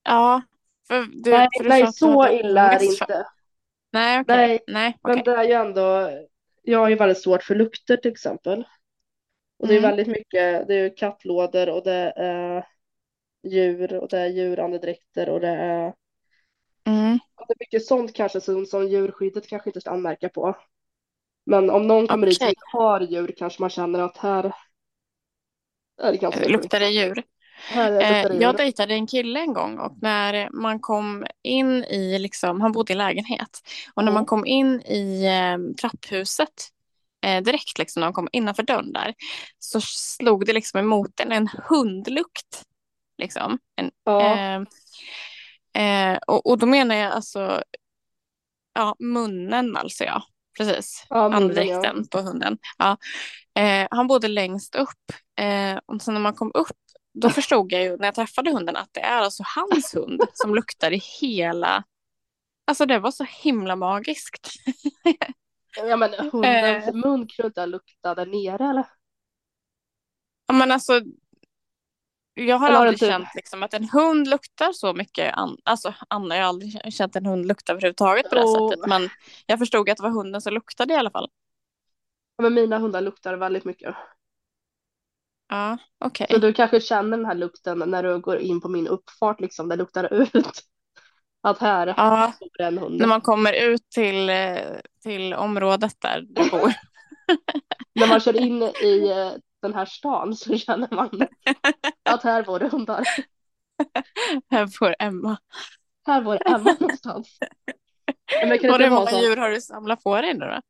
Ja, 0.05 0.43
för 0.89 1.03
du, 1.25 1.31
nej, 1.31 1.49
för 1.59 1.65
nej 1.65 1.93
så 1.93 2.29
illa 2.29 2.73
är 2.73 2.79
det 2.79 2.85
inte. 2.85 3.27
Nej, 3.93 4.21
okej. 4.21 4.37
Nej, 4.37 4.61
Nej, 4.67 4.99
Men 5.03 5.13
okej. 5.21 5.23
det 5.35 5.41
är 5.41 5.45
ju 5.45 5.53
ändå, 5.53 6.11
jag 6.63 6.79
har 6.79 6.89
ju 6.89 6.95
väldigt 6.95 7.23
svårt 7.23 7.43
för 7.43 7.55
lukter 7.55 7.97
till 7.97 8.13
exempel. 8.13 8.65
Och 9.59 9.69
det 9.69 9.75
är 9.75 9.79
Mm. 9.79 9.91
väldigt 9.91 10.09
mycket, 10.09 10.69
det 10.69 10.75
är 10.75 10.83
ju 10.85 10.91
kattlådor 10.91 11.69
och 11.69 11.85
det 11.85 12.13
är 12.17 12.67
djur 13.49 13.95
och 13.95 14.09
det 14.09 14.19
är 14.19 14.27
djurandedräkter 14.27 15.29
och 15.29 15.41
det 15.41 15.49
är, 15.49 15.95
Mm. 16.87 17.19
det 17.49 17.53
är 17.55 17.57
mycket 17.61 17.87
sånt 17.87 18.15
kanske 18.15 18.41
som, 18.41 18.67
som 18.67 18.89
djurskyddet 18.89 19.49
kanske 19.49 19.71
inte 19.71 19.81
ska 19.81 19.91
anmärka 19.91 20.29
på. 20.29 20.57
Men 21.47 21.71
om 21.71 21.87
någon 21.87 22.07
kommer 22.09 22.27
hit 22.27 22.39
som 22.39 22.55
har 22.73 23.01
djur 23.01 23.35
kanske 23.37 23.63
man 23.63 23.71
känner 23.71 24.01
att 24.01 24.17
här 24.17 24.53
är 26.03 26.13
det 26.13 26.19
ganska 26.19 26.49
Luktar 26.49 26.81
det 26.81 26.89
djur? 26.91 27.23
Eh, 27.75 28.27
jag 28.41 28.57
dejtade 28.57 28.95
en 28.95 29.07
kille 29.07 29.41
en 29.41 29.53
gång 29.53 29.79
och 29.79 29.93
när 30.03 30.49
man 30.51 30.81
kom 30.81 31.27
in 31.43 31.85
i, 31.85 32.19
liksom, 32.19 32.61
han 32.61 32.73
bodde 32.73 32.93
i 32.93 32.97
lägenhet, 32.97 33.61
och 33.95 34.05
när 34.05 34.11
Ja. 34.11 34.15
man 34.15 34.27
kom 34.27 34.47
in 34.47 34.81
i 34.81 35.25
eh, 35.27 35.75
trapphuset 35.81 36.69
eh, 37.27 37.43
direkt 37.43 37.79
liksom, 37.79 38.01
när 38.01 38.07
man 38.07 38.13
kom 38.15 38.29
innanför 38.33 38.63
dörren 38.63 38.93
där 38.93 39.15
så 39.59 39.81
slog 39.81 40.47
det 40.47 40.53
liksom 40.53 40.81
emot 40.81 41.21
en, 41.21 41.33
en 41.33 41.49
hundlukt. 41.69 42.63
Liksom. 43.19 43.59
En, 43.77 43.91
Ja, 44.05 44.37
eh, 44.37 46.13
eh, 46.13 46.19
och, 46.27 46.47
och 46.47 46.59
då 46.59 46.67
menar 46.67 46.95
jag 46.95 47.13
alltså 47.13 47.63
ja, 48.75 48.97
munnen 48.99 49.77
alltså 49.77 50.05
ja. 50.05 50.23
Precis. 50.59 51.07
ja, 51.09 51.35
Andedräkten 51.35 52.09
på 52.09 52.19
hunden. 52.21 52.59
Ja. 52.79 52.97
Eh, 53.59 53.89
han 53.91 54.07
bodde 54.07 54.29
längst 54.29 54.75
upp. 54.75 55.13
Och 55.87 56.03
sen 56.03 56.15
när 56.15 56.21
man 56.21 56.35
kom 56.35 56.51
upp, 56.55 56.77
då 57.15 57.31
förstod 57.31 57.73
jag 57.73 57.83
ju 57.83 57.97
när 57.97 58.05
jag 58.07 58.15
träffade 58.15 58.51
hunden 58.53 58.77
att 58.77 58.89
det 58.93 59.01
är 59.01 59.21
alltså 59.23 59.43
hans 59.57 59.95
hund 59.95 60.21
som 60.33 60.55
luktar 60.55 60.93
i 60.93 61.01
hela... 61.21 61.85
Alltså 62.67 62.87
det 62.87 62.99
var 62.99 63.11
så 63.11 63.25
himla 63.25 63.77
magiskt. 63.77 64.51
ja. 65.77 65.97
men 65.97 66.15
hundens 66.33 66.89
Eh. 66.89 66.95
mun 66.95 67.27
kunde 67.29 67.47
inte 67.47 67.67
lukta 67.67 68.15
där 68.15 68.27
nere 68.27 68.71
eller? 68.71 68.87
Ja, 70.47 70.55
men 70.55 70.73
alltså, 70.73 71.01
jag 72.35 72.57
har 72.59 72.69
Eller 72.69 72.79
aldrig 72.79 72.99
typ- 72.99 73.09
känt 73.09 73.29
liksom, 73.35 73.63
att 73.63 73.75
en 73.75 73.89
hund 73.89 74.29
luktar 74.29 74.73
så 74.73 74.95
mycket. 74.95 75.35
An 75.35 75.57
alltså, 75.65 75.95
Anna, 76.09 76.37
jag 76.37 76.43
har 76.43 76.49
aldrig 76.49 76.95
känt 76.95 77.17
en 77.17 77.27
hund 77.27 77.47
lukta 77.47 77.73
överhuvudtaget 77.73 78.29
på 78.29 78.35
det 78.35 78.41
Jo. 78.41 78.71
sättet. 78.71 78.87
Men 78.89 79.09
jag 79.47 79.59
förstod 79.59 79.91
att 79.91 79.97
det 79.97 80.03
var 80.03 80.11
hunden 80.11 80.41
som 80.41 80.53
luktade 80.55 80.95
i 80.95 80.97
alla 80.97 81.11
fall. 81.11 81.29
Ja, 82.37 82.43
men 82.43 82.55
mina 82.55 82.79
hundar 82.79 83.01
luktar 83.01 83.35
väldigt 83.35 83.65
mycket. 83.65 83.95
Ja, 85.49 85.79
okej. 85.99 86.27
Så 86.31 86.39
du 86.39 86.53
kanske 86.53 86.81
känner 86.81 87.17
den 87.17 87.27
här 87.27 87.35
lukten 87.35 87.79
när 87.79 88.03
du 88.03 88.19
går 88.21 88.39
in 88.39 88.61
på 88.61 88.69
min 88.69 88.89
uppfart 88.89 89.41
liksom, 89.41 89.69
det 89.69 89.77
luktar 89.77 90.13
ut. 90.15 90.61
Att 91.43 91.59
här 91.59 91.87
Ja, 91.97 92.33
bor 92.41 92.61
en 92.67 92.79
hund. 92.79 93.01
när 93.01 93.07
man 93.07 93.21
kommer 93.21 93.53
ut 93.53 93.91
till, 93.91 94.31
eh, 94.31 94.57
till 95.03 95.35
området 95.35 95.97
där 96.01 96.21
du 96.29 96.51
bor. 96.51 96.73
När 97.95 98.07
man 98.07 98.21
kör 98.21 98.37
in 98.41 98.63
i 98.63 99.11
eh, 99.11 99.33
den 99.63 99.75
här 99.75 99.85
stan 99.87 100.35
så 100.37 100.59
känner 100.59 100.89
man 100.95 101.27
att 102.05 102.23
här 102.23 102.43
bor 102.43 102.59
det 102.59 102.69
hundar. 102.69 103.05
Här 104.51 104.67
bor 104.81 104.95
Emma. 104.99 105.37
Här 106.07 106.23
bor 106.23 106.39
Emma 106.47 106.77
någonstans. 106.81 107.39
Men 108.41 108.49
det 108.49 108.59
kan 108.59 108.71
Och 108.71 108.81
inte 108.81 108.85
hur 108.85 108.91
många 108.91 109.11
djur 109.21 109.37
har 109.37 109.51
du 109.51 109.61
samlat 109.61 110.03
på 110.05 110.21
dig 110.21 110.35
nu 110.35 110.45
då? 110.47 110.61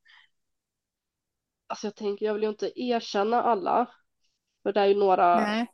Alltså 1.66 1.86
jag 1.86 1.96
tänker, 1.96 2.26
jag 2.26 2.34
vill 2.34 2.42
ju 2.42 2.48
inte 2.48 2.80
erkänna 2.82 3.42
alla. 3.42 3.86
För 4.64 4.72
det 4.72 4.80
är 4.80 4.86
ju 4.86 4.94
några 4.94 5.40
Nej. 5.40 5.66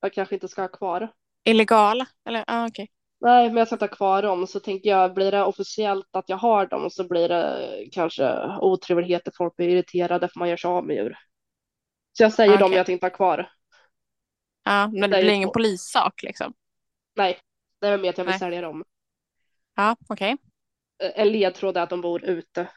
jag 0.00 0.12
kanske 0.12 0.34
inte 0.34 0.48
ska 0.48 0.62
ha 0.62 0.68
kvar. 0.68 1.12
Illegala? 1.44 2.06
Eller, 2.24 2.44
ja, 2.46 2.66
okej. 2.68 2.90
Nej, 3.20 3.48
men 3.48 3.56
jag 3.56 3.66
ska 3.68 3.74
inte 3.74 3.84
ha 3.84 3.96
kvar 3.96 4.22
dem. 4.22 4.46
Så 4.46 4.60
tänker 4.60 4.90
jag, 4.90 5.14
blir 5.14 5.32
det 5.32 5.42
officiellt 5.44 6.08
att 6.10 6.28
jag 6.28 6.36
har 6.36 6.66
dem 6.66 6.90
så 6.90 7.08
blir 7.08 7.28
det 7.28 7.68
kanske 7.92 8.56
otrevligheter. 8.60 9.32
Folk 9.36 9.56
blir 9.56 9.68
irriterade 9.68 10.28
för 10.28 10.38
man 10.38 10.48
gör 10.48 10.56
sig 10.56 10.68
av 10.68 10.86
med 10.86 10.96
djur. 10.96 11.18
Så 12.12 12.22
jag 12.22 12.32
säger 12.32 12.54
Ah, 12.54 12.56
dem 12.56 12.72
jag 12.72 12.86
tänkte 12.86 13.06
ha 13.06 13.10
kvar. 13.10 13.50
Ja, 14.64 14.86
men 14.88 15.10
det 15.10 15.16
Det 15.16 15.22
blir 15.22 15.32
ingen 15.32 15.50
polissak 15.50 16.22
liksom? 16.22 16.54
Nej, 17.16 17.38
det 17.80 17.86
är 17.86 17.98
mer 17.98 18.10
att 18.10 18.18
jag 18.18 18.24
vill 18.24 18.30
Nej. 18.30 18.38
sälja 18.38 18.60
dem. 18.60 18.84
Ja, 19.76 19.96
okej. 20.08 20.36
Eh, 21.02 21.10
En 21.20 21.28
ledtråd 21.32 21.76
är 21.76 21.80
att 21.82 21.90
de 21.90 22.00
bor 22.00 22.24
ute. 22.24 22.68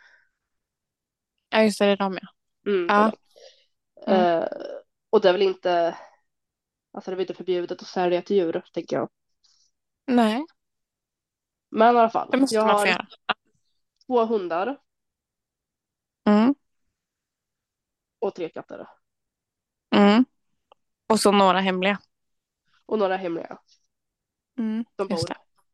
Ja, 1.50 1.63
just 1.63 1.80
det, 1.80 1.86
det 1.86 1.92
är 1.92 1.98
de 1.98 2.20
ja. 2.22 2.28
Mm, 2.72 2.88
Ja. 2.90 3.12
är 4.06 4.42
de. 4.42 4.81
Och 5.12 5.22
det 5.22 5.30
är 5.30 5.34
väl 5.34 5.41
inte, 5.41 5.98
alltså 6.91 7.12
det 7.12 7.13
är 7.13 7.15
väl 7.15 7.22
inte 7.24 7.34
förbjudet 7.34 7.82
att 7.82 7.88
sälja 7.88 8.20
ett 8.20 8.30
djur, 8.30 8.63
tänker 8.74 8.96
jag. 8.96 9.10
Nej, 10.08 10.46
Men 11.70 11.96
i 11.96 12.00
alla 12.00 12.10
fall, 12.10 12.30
det 12.32 12.38
måste 12.38 12.56
jag 12.56 12.68
man 12.68 12.75
har 12.75 12.86
göra. 12.88 13.08
två 14.08 14.25
hundar 14.25 14.77
Mm, 16.27 16.56
och 18.20 18.36
tre 18.36 18.50
katter. 18.50 18.88
mm. 19.96 20.25
Och 21.08 21.20
så 21.20 21.32
några 21.32 21.60
hemliga. 21.60 22.00
Och 22.86 23.00
några 23.00 23.18
hemliga. 23.18 23.58
Mm, 24.58 24.86
De 24.96 25.08
bor 25.08 25.20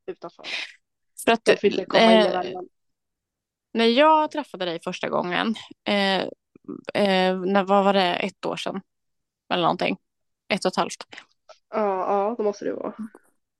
utanför. 0.06 0.46
För 1.26 1.32
att, 1.32 1.46
De 1.46 1.52
inte 1.68 1.86
komma 1.86 2.04
in 2.04 2.10
eh, 2.10 2.26
emellan. 2.36 2.68
när 3.74 3.86
jag 3.86 4.32
träffade 4.32 4.66
dig 4.66 4.80
första 4.84 5.10
gången, 5.10 5.56
eh, 5.84 6.22
eh, 6.94 7.40
när, 7.40 7.64
vad 7.64 7.86
var 7.86 7.94
det, 7.94 8.16
ett 8.16 8.46
år 8.46 8.56
sedan? 8.56 8.82
Eller 9.54 9.64
någonting. 9.64 9.98
Ett 10.54 10.66
och 10.66 10.72
ett 10.72 10.76
halvt. 10.76 11.08
Ja, 11.70 11.80
ja, 11.80 12.36
det 12.38 12.44
måste 12.44 12.66
det 12.66 12.74
vara. 12.74 12.94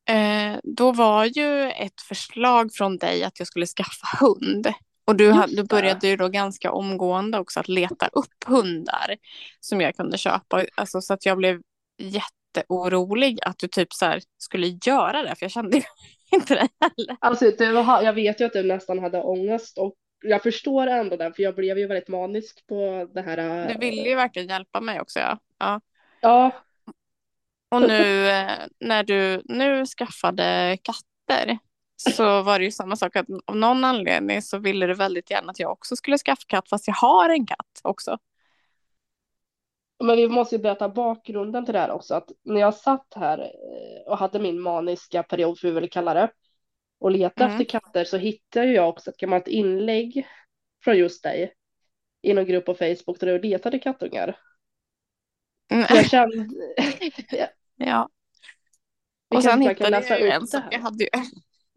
Eh, 0.10 0.60
då 0.64 0.92
var 0.92 1.26
ju 1.26 1.72
ett 1.72 2.02
förslag 2.08 2.74
från 2.74 2.98
dig 2.98 3.24
att 3.24 3.40
jag 3.40 3.48
skulle 3.48 3.66
skaffa 3.66 4.26
hund. 4.26 4.68
Och 5.08 5.16
du, 5.16 5.44
du 5.48 5.64
började 5.64 6.08
ju 6.08 6.16
då 6.16 6.28
ganska 6.28 6.72
omgående 6.72 7.40
också 7.40 7.60
att 7.60 7.68
leta 7.68 8.08
upp 8.08 8.44
hundar 8.46 9.18
som 9.60 9.82
jag 9.82 9.96
kunde 9.96 10.18
köpa. 10.18 10.66
Alltså, 10.76 11.02
så 11.02 11.14
att 11.14 11.26
jag 11.26 11.38
blev 11.38 11.62
jätteorolig 11.98 13.40
att 13.42 13.60
du 13.60 13.68
typ 13.68 13.94
så 13.94 14.06
här 14.06 14.22
skulle 14.38 14.68
göra 14.68 15.24
det, 15.24 15.36
för 15.36 15.44
jag 15.44 15.52
kände 15.52 15.78
inte 16.32 16.56
det 16.56 16.68
heller. 16.82 17.18
Alltså, 17.20 17.52
du, 17.58 17.66
jag 18.06 18.14
vet 18.14 18.42
ju 18.42 18.46
att 18.46 18.54
du 18.54 18.64
nästan 18.64 19.00
hade 19.00 19.22
ångest 19.22 19.78
och 19.78 19.96
jag 20.22 20.44
förstår 20.44 20.88
ändå 20.88 21.16
det, 21.18 21.34
för 21.34 21.44
jag 21.44 21.56
blev 21.56 21.78
ju 21.78 21.88
väldigt 21.88 22.08
manisk 22.08 22.68
på 22.68 23.10
det 23.14 23.22
här. 23.22 23.68
Du 23.74 23.80
ville 23.80 24.10
ju 24.10 24.16
verkligen 24.16 24.48
hjälpa 24.48 24.82
mig 24.82 25.02
också. 25.02 25.20
Ja. 25.20 25.40
Ja. 25.58 25.82
Ja, 26.22 26.52
Och 27.70 27.82
nu 27.82 28.30
eh, 28.30 28.52
när 28.80 29.04
du 29.04 29.42
nu 29.46 29.86
skaffade 29.86 30.78
katter 30.84 31.58
så 32.16 32.42
var 32.42 32.60
det 32.60 32.66
ju 32.66 32.72
samma 32.72 32.96
sak 32.96 33.16
att 33.16 33.26
av 33.46 33.56
någon 33.56 33.84
anledning 33.84 34.42
så 34.42 34.58
ville 34.58 34.86
du 34.88 34.94
väldigt 34.94 35.32
gärna 35.32 35.52
att 35.52 35.60
jag 35.60 35.72
också 35.72 35.96
skulle 35.96 36.18
skaffa 36.18 36.44
katt 36.48 36.70
fast 36.70 36.88
jag 36.88 36.96
har 36.96 37.30
en 37.30 37.46
katt 37.46 37.82
också. 37.84 38.18
Men 40.04 40.18
vi 40.18 40.28
måste 40.30 40.56
ju 40.56 40.62
berätta 40.62 40.90
bakgrunden 40.90 41.66
till 41.66 41.74
det 41.74 41.80
här 41.80 41.92
också. 41.92 42.16
Att 42.16 42.32
när 42.44 42.62
jag 42.62 42.74
satt 42.74 43.14
här 43.16 43.40
eh, 43.40 44.12
och 44.12 44.18
hade 44.18 44.40
min 44.40 44.62
maniska 44.62 45.24
period, 45.24 45.60
för 45.60 45.68
vi 45.68 45.80
vill 45.80 45.90
kalla 45.90 46.14
det, 46.14 46.30
och 47.00 47.12
letade 47.12 47.46
Mm. 47.46 47.62
efter 47.62 47.80
katter 47.80 48.04
så 48.04 48.18
hittade 48.18 48.68
jag 48.68 48.90
också 48.90 49.10
ett 49.10 49.18
gammalt 49.18 49.48
inlägg 49.48 50.28
från 50.84 50.98
just 50.98 51.24
dig 51.24 51.54
i 52.22 52.34
någon 52.34 52.46
grupp 52.46 52.66
på 52.66 52.74
Facebook 52.74 53.20
där 53.20 53.28
du 53.28 53.40
letade 53.50 53.80
kattungar. 53.80 54.38
Mm. 55.72 55.86
Jag 55.90 56.10
kände, 56.10 56.36
Ja. 57.76 58.10
Och 59.36 59.44
sen 59.44 59.62
hittade 59.62 60.06
jag 60.10 60.22
ju 60.22 60.30
en 60.30 60.48
som 60.48 60.62
jag 60.72 60.80
hade 60.80 61.04
ju. 61.04 61.10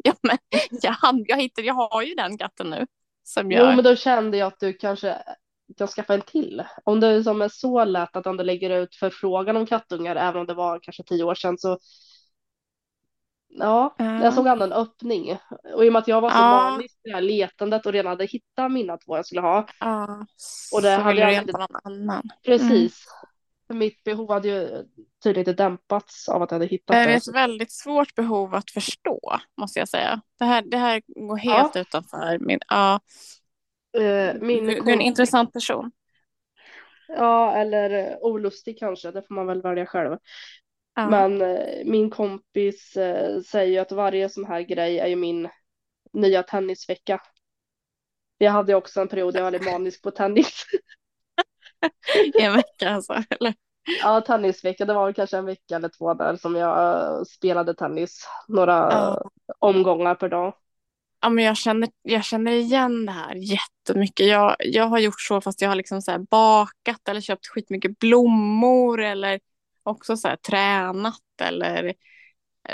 Ja, 0.05 0.13
men 0.23 0.39
jag, 0.83 0.93
hann, 0.93 1.25
jag, 1.29 1.37
hittade, 1.37 1.67
jag 1.67 1.75
har 1.75 2.03
ju 2.03 2.15
den 2.15 2.39
katten 2.39 2.71
nu. 2.71 2.87
Som 3.23 3.51
Jo, 3.51 3.59
jag, 3.59 3.75
men 3.75 3.85
då 3.85 3.97
kände 3.97 4.37
jag 4.37 4.47
att 4.47 4.61
du 4.61 4.73
kanske 4.73 5.17
kan 5.79 5.89
skaffa 5.89 6.15
en 6.15 6.21
till. 6.23 6.63
Om 6.85 7.01
det 7.01 7.25
som 7.25 7.43
är 7.43 7.49
så 7.49 7.85
lätt 7.85 8.17
att 8.17 8.25
du 8.25 8.33
lägger 8.45 8.71
ut 8.71 8.95
förfrågan 8.95 9.57
om 9.57 9.67
kattungar, 9.67 10.17
även 10.17 10.41
om 10.41 10.47
det 10.47 10.55
var 10.55 10.79
kanske 10.83 11.03
tio 11.03 11.25
år 11.25 11.35
sedan, 11.35 11.59
så 11.59 11.79
ja, 13.49 13.95
Ja. 13.99 14.25
jag 14.25 14.35
såg 14.35 14.47
ändå 14.47 14.65
en 14.65 14.73
öppning. 14.73 15.39
Och 15.75 15.85
i 15.85 15.89
och 15.89 15.93
med 15.93 16.01
att 16.01 16.09
jag 16.09 16.21
var 16.21 16.31
så 16.31 16.37
Ja. 16.37 16.81
i 16.83 16.87
det 17.05 17.13
här 17.15 17.21
letandet 17.21 17.87
och 17.87 17.93
redan 17.93 18.11
hade 18.11 18.25
hittat 18.25 18.73
mina 18.73 18.97
två 18.97 19.17
jag 19.17 19.27
skulle 19.27 19.41
ha, 19.41 19.67
ja, 19.81 20.27
Och 20.75 20.83
det 20.83 20.97
så 20.97 21.03
hade 21.03 21.21
jag 21.21 21.33
inte- 21.35 21.53
någon 21.53 21.77
annan. 21.85 22.23
precis. 22.45 23.05
För 23.71 23.75
Mitt 23.75 24.05
behov 24.05 24.31
hade 24.33 24.49
ju 24.49 24.85
tydligen 25.23 25.49
inte 25.51 25.63
dämpats 25.63 26.29
av 26.29 26.43
att 26.43 26.51
jag 26.51 26.55
hade 26.59 26.67
hittat 26.67 26.95
Det 26.95 27.01
är 27.03 27.07
det. 27.07 27.15
ett 27.15 27.35
väldigt 27.35 27.73
svårt 27.73 28.15
behov 28.15 28.55
att 28.55 28.71
förstå, 28.71 29.21
måste 29.61 29.79
jag 29.79 29.89
säga. 29.89 30.21
Det 30.39 30.45
här, 30.45 30.63
det 30.63 30.77
här 30.77 31.03
går 31.07 31.37
helt 31.37 31.77
utanför 31.77 32.39
min... 32.39 32.59
Ja, 32.69 33.01
Eh, 33.99 34.35
Min 34.41 34.67
du, 34.67 34.75
du 34.81 34.91
är 34.91 34.95
en 34.95 35.01
intressant 35.01 35.53
person. 35.53 35.91
Ja, 37.09 37.57
eller 37.57 38.19
olustig 38.25 38.79
kanske, 38.79 39.11
det 39.11 39.23
får 39.23 39.35
man 39.35 39.47
väl 39.47 39.63
välja 39.63 39.87
själv. 39.87 40.19
Ja. 40.95 41.11
Men 41.11 41.43
eh, 41.43 41.85
min 41.85 42.11
kompis 42.11 42.97
eh, 42.97 43.41
säger 43.41 43.73
ju 43.73 43.79
att 43.79 43.93
varje 43.93 44.29
sån 44.29 44.45
här 44.45 44.61
grej 44.61 44.99
är 44.99 45.07
ju 45.07 45.17
min 45.17 45.49
nya 46.13 46.43
tennisvecka. 46.43 47.21
Jag 48.39 48.51
hade 48.53 48.75
också 48.75 49.01
en 49.01 49.09
period 49.09 49.37
jag 49.37 49.43
var 49.43 49.51
väldigt 49.51 49.73
manisk 49.73 50.03
på 50.03 50.11
tennis. 50.11 50.65
En 52.41 52.53
vecka 52.53 52.91
alltså. 52.91 53.13
Eller? 53.31 53.55
Ja, 54.03 54.21
tennisvecka, 54.21 54.85
det 54.85 54.95
var 54.95 55.05
väl 55.05 55.15
kanske 55.15 55.37
en 55.39 55.45
vecka 55.47 55.77
eller 55.77 55.89
två 55.89 56.15
där 56.15 56.37
som 56.37 56.55
jag 56.57 57.05
eh, 57.19 57.23
spelade 57.23 57.75
tennis 57.75 58.29
några 58.49 58.73
Ja. 58.93 59.31
omgångar 59.59 60.15
per 60.15 60.29
dag. 60.29 60.55
Ja, 61.23 61.29
men 61.29 61.45
jag, 61.45 61.57
känner, 61.57 61.89
jag 62.03 62.25
känner 62.25 62.53
igen 62.53 63.07
det 63.07 63.13
här 63.13 63.35
jättemycket. 63.35 64.27
Jag, 64.27 64.57
jag 64.59 64.85
har 64.85 64.99
gjort 64.99 65.21
så 65.21 65.41
fast 65.41 65.61
jag 65.61 65.69
har 65.69 65.77
liksom 65.77 66.03
så 66.03 66.19
bakat 66.19 67.09
eller 67.09 67.21
köpt 67.21 67.47
skitmycket 67.47 67.99
blommor 67.99 69.01
eller 69.03 69.41
också 69.83 70.17
så 70.17 70.37
tränat 70.49 71.21
eller 71.43 71.95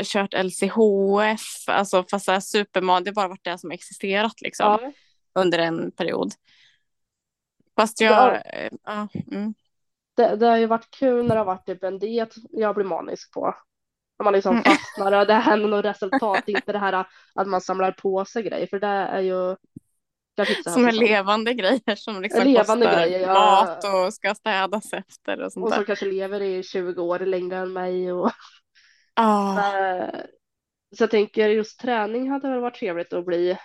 kört 0.05 0.35
LCHF. 0.35 1.69
Alltså 1.69 2.05
fast 2.11 2.25
så 2.25 2.33
här 2.33 2.41
supermat, 2.41 3.05
det 3.05 3.09
har 3.11 3.15
bara 3.15 3.29
varit 3.29 3.45
det 3.45 3.59
som 3.59 3.71
existerat 3.71 4.41
liksom 4.41 4.79
Ja, 4.83 4.93
under 5.35 5.59
en 5.59 5.91
period. 5.91 6.33
Fast 7.77 8.01
Ja. 8.01 8.09
jag... 8.11 8.65
eh, 8.65 8.71
Ja, 8.85 9.09
mm. 9.33 9.55
det, 10.17 10.37
det 10.37 10.47
har 10.47 10.57
ju 10.57 10.67
varit 10.67 10.91
kul 10.91 11.27
när 11.27 11.35
det 11.35 11.41
har 11.41 11.45
varit 11.47 11.67
typ 11.67 11.85
en 11.85 11.99
diet 11.99 12.35
jag 12.51 12.75
blir 12.75 12.85
manisk 12.85 13.33
på. 13.33 13.55
När 14.19 14.25
man 14.25 14.33
liksom 14.33 14.53
Mm. 14.53 14.65
fastnar 14.65 15.13
och 15.21 15.27
det 15.27 15.35
händer 15.35 15.69
något 15.69 15.85
resultat, 15.85 16.43
inte 16.49 16.73
det 16.73 16.79
här 16.79 17.07
att 17.35 17.47
man 17.47 17.61
samlar 17.61 17.93
på 17.93 18.25
sig 18.25 18.43
grejer, 18.43 18.67
för 18.67 18.81
det 18.81 18.87
är 18.87 19.21
ju 19.21 19.57
Som 20.65 20.87
är 20.89 20.93
levande 20.93 21.55
grejer 21.55 21.97
som 21.97 22.23
liksom 22.23 22.45
Levande 22.45 22.87
kostar 22.87 23.07
grejer, 23.07 23.21
ja. 23.21 23.35
mat 23.35 23.85
och 23.85 24.15
ska 24.15 24.35
städas 24.35 24.93
efter 24.93 25.41
och 25.41 25.53
sånt 25.53 25.65
Och 25.65 25.71
där. 25.71 25.77
som 25.77 25.85
kanske 25.85 26.07
lever 26.07 26.43
i 26.43 26.63
20 26.63 27.03
år 27.03 27.19
längre 27.19 27.57
än 27.57 27.73
mig. 27.73 28.13
Och, 28.13 28.31
Eh, 29.59 30.09
så 30.97 31.03
jag 31.03 31.11
tänker 31.11 31.49
just 31.49 31.81
träning 31.81 32.31
hade 32.31 32.49
väl 32.51 32.61
varit 32.61 32.75
trevligt 32.79 33.13
att 33.13 33.25
bli 33.25 33.59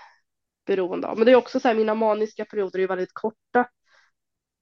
beroende 0.66 1.08
av. 1.08 1.18
Men 1.18 1.26
det 1.26 1.32
är 1.32 1.36
också 1.36 1.60
så 1.60 1.68
här, 1.68 1.76
mina 1.76 1.96
maniska 1.96 2.46
perioder 2.46 2.80
är 2.80 2.82
ju 2.82 2.88
väldigt 2.88 3.14
korta. 3.14 3.70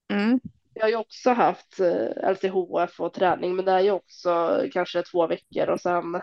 Mm. 0.09 0.39
Jag 0.73 0.83
har 0.83 0.89
ju 0.89 0.95
också 0.95 1.29
haft 1.33 1.79
eh, 1.79 2.31
LCHF 2.31 2.99
och 2.99 3.13
träning, 3.13 3.55
men 3.55 3.65
det 3.65 3.71
är 3.71 3.79
ju 3.79 3.91
också 3.91 4.63
kanske 4.73 5.03
två 5.03 5.27
veckor 5.27 5.69
och 5.69 5.81
sen 5.81 6.21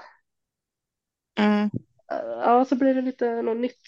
Mm. 1.39 1.71
eh, 2.13 2.19
ja, 2.19 2.65
så 2.65 2.77
blir 2.77 2.95
det 2.95 3.03
lite 3.03 3.43
något 3.43 3.57
nytt. 3.57 3.81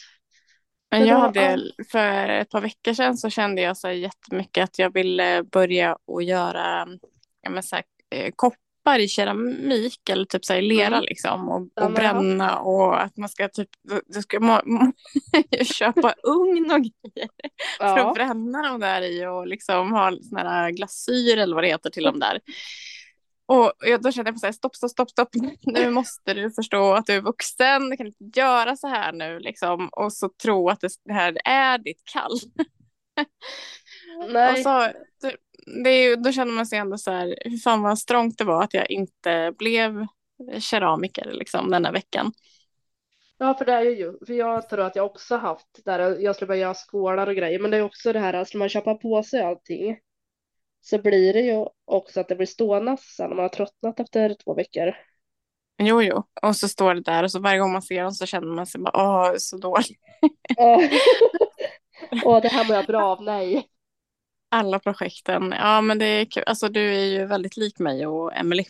Men 0.90 1.06
jag 1.06 1.18
hade, 1.18 1.58
för 1.92 2.28
ett 2.28 2.50
par 2.50 2.61
veckor 2.61 2.92
sedan 2.92 3.16
så 3.16 3.30
kände 3.30 3.62
jag 3.62 3.76
så 3.76 3.90
jättemycket 3.90 4.64
att 4.64 4.78
jag 4.78 4.94
ville 4.94 5.42
börja 5.42 5.96
och 6.04 6.22
göra 6.22 6.87
ja, 7.42 7.50
men 7.50 7.62
så 7.62 7.76
här, 7.76 7.84
eh, 8.11 8.32
koppar 8.88 8.98
i 8.98 9.09
keramik 9.09 10.09
eller 10.09 10.24
typ 10.24 10.44
så 10.44 10.55
i 10.55 10.62
lera 10.62 10.96
Mm. 10.96 11.05
liksom 11.09 11.48
och, 11.48 11.68
Ja, 11.74 11.85
och 11.85 11.92
bränna 11.92 12.59
och 12.59 13.03
att 13.03 13.16
man 13.16 13.29
ska 13.29 13.48
typ 13.48 13.68
du 14.07 14.22
ska 14.22 14.40
må, 14.40 14.61
må, 14.64 14.92
köpa 15.64 16.14
ugn 16.22 16.70
och 16.70 16.81
grejer 16.81 17.29
för 17.79 17.98
att 17.98 18.14
bränna 18.14 18.68
dem 18.68 18.81
där 18.81 19.03
i 19.03 19.27
och 19.27 19.46
liksom 19.46 19.92
ha 19.92 20.12
såna 20.22 20.51
här 20.51 20.70
glasyr 20.70 21.38
eller 21.38 21.55
vad 21.55 21.64
det 21.64 21.68
heter 21.68 21.90
till 21.90 22.05
dem 22.05 22.18
där. 22.20 22.40
Och 23.46 23.72
jag, 23.79 24.03
då 24.03 24.12
kände 24.12 24.29
jag 24.29 24.35
på 24.35 24.38
så 24.38 24.46
här, 24.46 24.53
stopp, 24.53 24.77
stopp, 24.77 24.90
stopp, 24.90 25.11
stopp. 25.11 25.29
Nu 25.62 25.90
måste 25.90 26.35
du 26.35 26.51
förstå 26.51 26.92
att 26.92 27.07
du 27.07 27.12
är 27.12 27.20
vuxen. 27.20 27.90
Du 27.90 27.96
kan 27.96 28.07
inte 28.07 28.40
göra 28.40 28.77
så 28.77 28.88
här 28.88 29.12
nu 29.12 29.38
liksom. 29.38 29.88
Och 29.88 30.12
så 30.12 30.29
tro 30.42 30.68
att 30.68 30.81
det, 30.81 30.88
det 31.05 31.12
här 31.12 31.37
är 31.44 31.79
ditt 31.79 32.03
kall. 32.12 32.38
nej, 34.33 34.53
Och 34.53 34.59
så, 34.59 34.90
det, 35.85 35.90
är 35.90 36.09
ju, 36.09 36.16
då 36.16 36.33
känner 36.33 36.52
man 36.52 36.66
sig 36.66 36.78
ändå 36.78 36.98
så 36.98 37.11
här, 37.11 37.38
hur 37.44 37.59
fan 37.59 37.83
vad 37.83 37.98
strångt 37.98 38.38
det 38.38 38.44
var 38.44 38.62
att 38.62 38.74
jag 38.74 38.90
inte 38.90 39.52
blev 39.59 40.07
keramiker 40.59 41.33
liksom 41.33 41.70
denna 41.70 41.92
veckan. 41.92 42.33
ja, 43.38 43.54
för 43.54 43.64
det 43.64 43.72
är 43.72 43.83
ju, 43.83 44.18
för 44.26 44.33
jag 44.35 44.68
tror 44.68 44.81
att 44.81 44.96
jag 44.96 45.07
också 45.07 45.37
haft 45.37 45.85
där 45.85 46.20
jag 46.20 46.37
skulle 46.37 46.46
börja 46.46 46.61
göra 46.61 46.74
skålar 46.74 47.26
och 47.26 47.35
grejer, 47.35 47.59
men 47.59 47.70
det 47.70 47.76
är 47.76 47.83
också 47.83 48.12
det 48.12 48.18
här, 48.18 48.35
att 48.35 48.48
ska 48.48 48.59
man 48.59 48.68
köpa 48.68 48.94
på 48.94 49.22
sig 49.22 49.42
allting 49.42 49.98
så 50.81 50.98
blir 50.98 51.33
det 51.33 51.40
ju 51.40 51.66
också 51.85 52.20
att 52.20 52.28
det 52.28 52.37
blir 52.37 52.46
stående 52.46 52.96
sen 53.00 53.28
när 53.28 53.37
man 53.37 53.42
har 53.42 53.48
tröttnat 53.48 54.00
efter 54.00 54.35
två 54.44 54.54
veckor. 54.54 54.94
Jo, 55.78 56.02
jo. 56.02 56.22
Och 56.42 56.57
så 56.57 56.68
står 56.68 56.94
det 56.94 57.00
där 57.00 57.22
och 57.22 57.31
så 57.31 57.40
varje 57.40 57.59
gång 57.59 57.72
man 57.72 57.83
ser 57.83 58.02
dem 58.02 58.12
så 58.12 58.26
känner 58.26 58.54
man 58.54 58.66
sig 58.66 58.81
bara, 58.81 58.92
åh, 58.94 59.35
så 59.38 59.57
dålig. 59.57 59.98
Åh, 62.24 62.40
det 62.42 62.48
här 62.48 62.64
mår 62.64 62.76
jag 62.76 62.87
bra 62.87 63.02
av, 63.04 63.22
nej. 63.22 63.68
Alla 64.48 64.78
projekten. 64.78 65.54
Ja, 65.58 65.80
men 65.80 65.98
det 65.98 66.04
är 66.06 66.24
kul. 66.24 66.42
Alltså, 66.46 66.68
du 66.68 66.94
är 66.94 67.04
ju 67.04 67.26
väldigt 67.26 67.56
lik 67.56 67.78
mig 67.78 68.06
och 68.06 68.37
Emily 68.37 68.64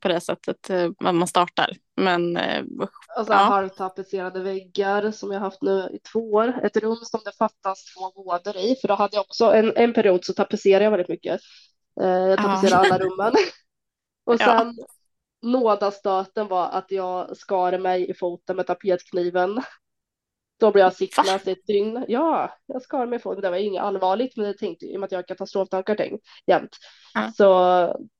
på 0.00 0.08
det 0.08 0.20
sättet 0.20 0.70
eh, 0.70 0.90
när 1.00 1.12
man 1.12 1.28
startar. 1.28 1.70
Men. 1.96 2.36
Alltså 3.16 3.32
Ja. 3.32 3.36
halvtapetserade 3.38 4.40
väggar 4.40 5.10
som 5.10 5.32
jag 5.32 5.40
haft 5.40 5.62
nu 5.62 5.90
i 5.92 5.98
två 6.12 6.32
år. 6.32 6.60
Ett 6.64 6.76
rum 6.76 6.96
som 6.96 7.20
det 7.24 7.32
fattas 7.38 7.84
två 7.94 8.22
vådor 8.22 8.56
i. 8.56 8.76
För 8.80 8.88
då 8.88 8.94
hade 8.94 9.16
jag 9.16 9.20
också 9.20 9.44
en, 9.52 9.76
en 9.76 9.92
period 9.92 10.24
så 10.24 10.32
tapetserade 10.32 10.84
jag 10.84 10.90
väldigt 10.90 11.08
mycket. 11.08 11.40
Eh, 12.00 12.08
jag 12.08 12.30
Ja. 12.30 12.36
tapetserade 12.36 12.76
alla 12.94 12.98
rummen. 12.98 13.32
Och 14.26 14.34
Ja. 14.34 14.38
sen 14.58 14.76
nådastöten 15.42 16.48
var 16.48 16.68
att 16.68 16.90
jag 16.90 17.36
skar 17.36 17.78
mig 17.78 18.10
i 18.10 18.14
foten 18.14 18.56
med 18.56 18.66
tapetkniven. 18.66 19.62
Då 20.60 20.72
blev 20.72 20.84
jag 20.84 20.94
sittandes 20.94 21.46
ett 21.46 21.66
dygn. 21.66 22.04
Ja, 22.08 22.56
jag 22.66 22.82
skar 22.82 23.06
mig 23.06 23.16
i 23.16 23.22
foten. 23.22 23.42
Det 23.42 23.50
var 23.50 23.56
inget 23.56 23.82
allvarligt, 23.82 24.36
men 24.36 24.46
det 24.46 24.58
tänkte 24.58 24.86
i 24.86 24.96
och 24.96 25.00
med 25.00 25.06
att 25.06 25.12
jag 25.12 25.18
har 25.18 25.26
katastroftankar 25.26 26.10
jämt. 26.46 26.76
Ja. 27.14 27.32
Så 27.36 27.48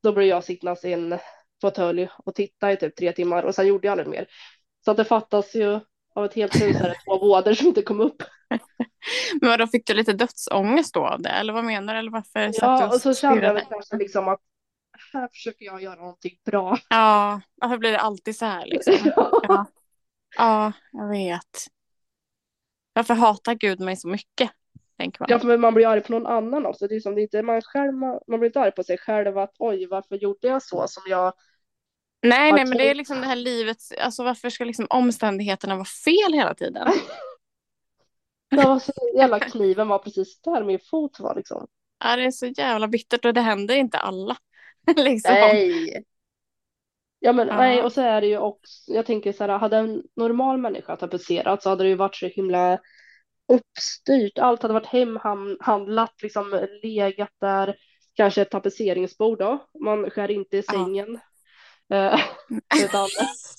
då 0.02 0.12
blev 0.12 0.26
jag 0.26 0.44
sittandes 0.44 0.84
i 0.84 0.92
en 0.92 1.18
fåtölj 1.60 2.08
och 2.24 2.34
titta 2.34 2.72
i 2.72 2.76
typ 2.76 2.96
tre 2.96 3.12
timmar 3.12 3.42
och 3.42 3.54
sen 3.54 3.66
gjorde 3.66 3.86
jag 3.86 3.92
aldrig 3.92 4.08
mer. 4.08 4.26
Så 4.84 4.90
att 4.90 4.96
det 4.96 5.04
fattas 5.04 5.54
ju 5.54 5.80
av 6.14 6.24
ett 6.24 6.34
helt 6.34 6.62
hus 6.62 6.76
här 6.76 6.94
två 7.04 7.18
vådor 7.18 7.54
som 7.54 7.66
inte 7.66 7.82
kom 7.82 8.00
upp. 8.00 8.22
Men 9.40 9.50
vadå, 9.50 9.66
fick 9.66 9.86
du 9.86 9.94
lite 9.94 10.12
dödsångest 10.12 10.94
då 10.94 11.06
av 11.06 11.22
det? 11.22 11.30
Eller 11.30 11.52
vad 11.52 11.64
menar 11.64 11.92
du? 11.92 11.98
Eller 11.98 12.10
varför 12.10 12.52
satt 12.52 12.78
du 12.80 12.84
Ja, 12.84 12.94
och 12.94 13.00
så 13.00 13.14
kände 13.14 13.46
jag 13.46 13.54
väl 13.54 13.64
kanske 13.68 13.96
liksom 13.96 14.28
att 14.28 14.40
här 15.12 15.28
försöker 15.28 15.64
jag 15.64 15.82
göra 15.82 15.94
någonting 15.94 16.38
bra. 16.44 16.78
Ja, 16.88 17.40
varför 17.54 17.78
blir 17.78 17.92
det 17.92 18.00
alltid 18.00 18.36
så 18.36 18.44
här 18.44 18.66
liksom? 18.66 18.94
Ja, 19.42 19.66
ja 20.36 20.72
jag 20.92 21.08
vet. 21.08 21.66
Varför 22.98 23.14
hatar 23.14 23.54
Gud 23.54 23.80
mig 23.80 23.96
så 23.96 24.08
mycket? 24.08 24.50
Tänker 24.98 25.20
man. 25.20 25.26
Ja, 25.30 25.38
för 25.38 25.58
man 25.58 25.74
blir 25.74 25.86
arg 25.86 26.00
på 26.00 26.12
någon 26.12 26.26
annan 26.26 26.66
också. 26.66 26.86
Det 26.86 26.96
är 26.96 27.00
som 27.00 27.14
det 27.14 27.20
är 27.20 27.22
inte 27.22 27.42
man 27.42 27.62
själv, 27.62 27.94
man, 27.94 28.20
man 28.26 28.40
blir 28.40 28.48
inte 28.48 28.60
arg 28.60 28.72
på 28.72 28.82
sig 28.82 28.98
själv 28.98 29.38
att 29.38 29.54
oj, 29.58 29.86
varför 29.86 30.16
gjorde 30.16 30.48
jag 30.48 30.62
så 30.62 30.88
som 30.88 31.02
jag 31.06 31.32
nej, 32.22 32.52
nej, 32.52 32.66
men 32.66 32.78
det 32.78 32.90
är 32.90 32.94
liksom 32.94 33.20
det 33.20 33.26
här 33.26 33.36
livets, 33.36 33.92
alltså 33.92 34.24
varför 34.24 34.50
ska 34.50 34.64
liksom 34.64 34.86
omständigheterna 34.90 35.74
vara 35.74 35.84
fel 35.84 36.32
hela 36.32 36.54
tiden? 36.54 36.88
Det 38.50 38.56
var 38.56 38.78
så 38.78 38.92
jävla 39.16 39.40
kniven 39.40 39.88
var 39.88 39.98
precis 39.98 40.40
där 40.40 40.64
min 40.64 40.80
fot 40.90 41.20
var 41.20 41.34
liksom. 41.34 41.66
Ja, 42.04 42.16
det 42.16 42.24
är 42.24 42.30
så 42.30 42.46
jävla 42.46 42.88
bittert 42.88 43.24
och 43.24 43.34
det 43.34 43.40
händer 43.40 43.74
inte 43.74 43.98
alla. 43.98 44.36
liksom. 44.96 45.34
Nej. 45.34 46.04
Ja 47.20 47.32
men 47.32 47.48
Ja. 47.48 47.56
nej 47.56 47.82
och 47.82 47.92
så 47.92 48.00
är 48.00 48.20
det 48.20 48.26
ju 48.26 48.38
också, 48.38 48.92
jag 48.92 49.06
tänker 49.06 49.32
så 49.32 49.44
här, 49.44 49.58
hade 49.58 49.76
en 49.76 50.02
normal 50.16 50.58
människa 50.58 50.96
tapetserat 50.96 51.62
så 51.62 51.68
hade 51.70 51.84
det 51.84 51.88
ju 51.88 51.94
varit 51.94 52.16
så 52.16 52.26
himla 52.26 52.78
uppstyrt. 53.48 54.38
Allt 54.38 54.62
hade 54.62 54.74
varit 54.74 54.86
hemhandlat, 54.86 56.22
liksom 56.22 56.66
legat 56.82 57.30
där. 57.40 57.76
Kanske 58.14 58.42
ett 58.42 58.50
tapetseringsbord 58.50 59.38
då. 59.38 59.66
Man 59.84 60.10
skär 60.10 60.30
inte 60.30 60.56
i 60.56 60.62
sängen. 60.62 61.20
Eh, 61.94 62.20
utan, 62.84 63.08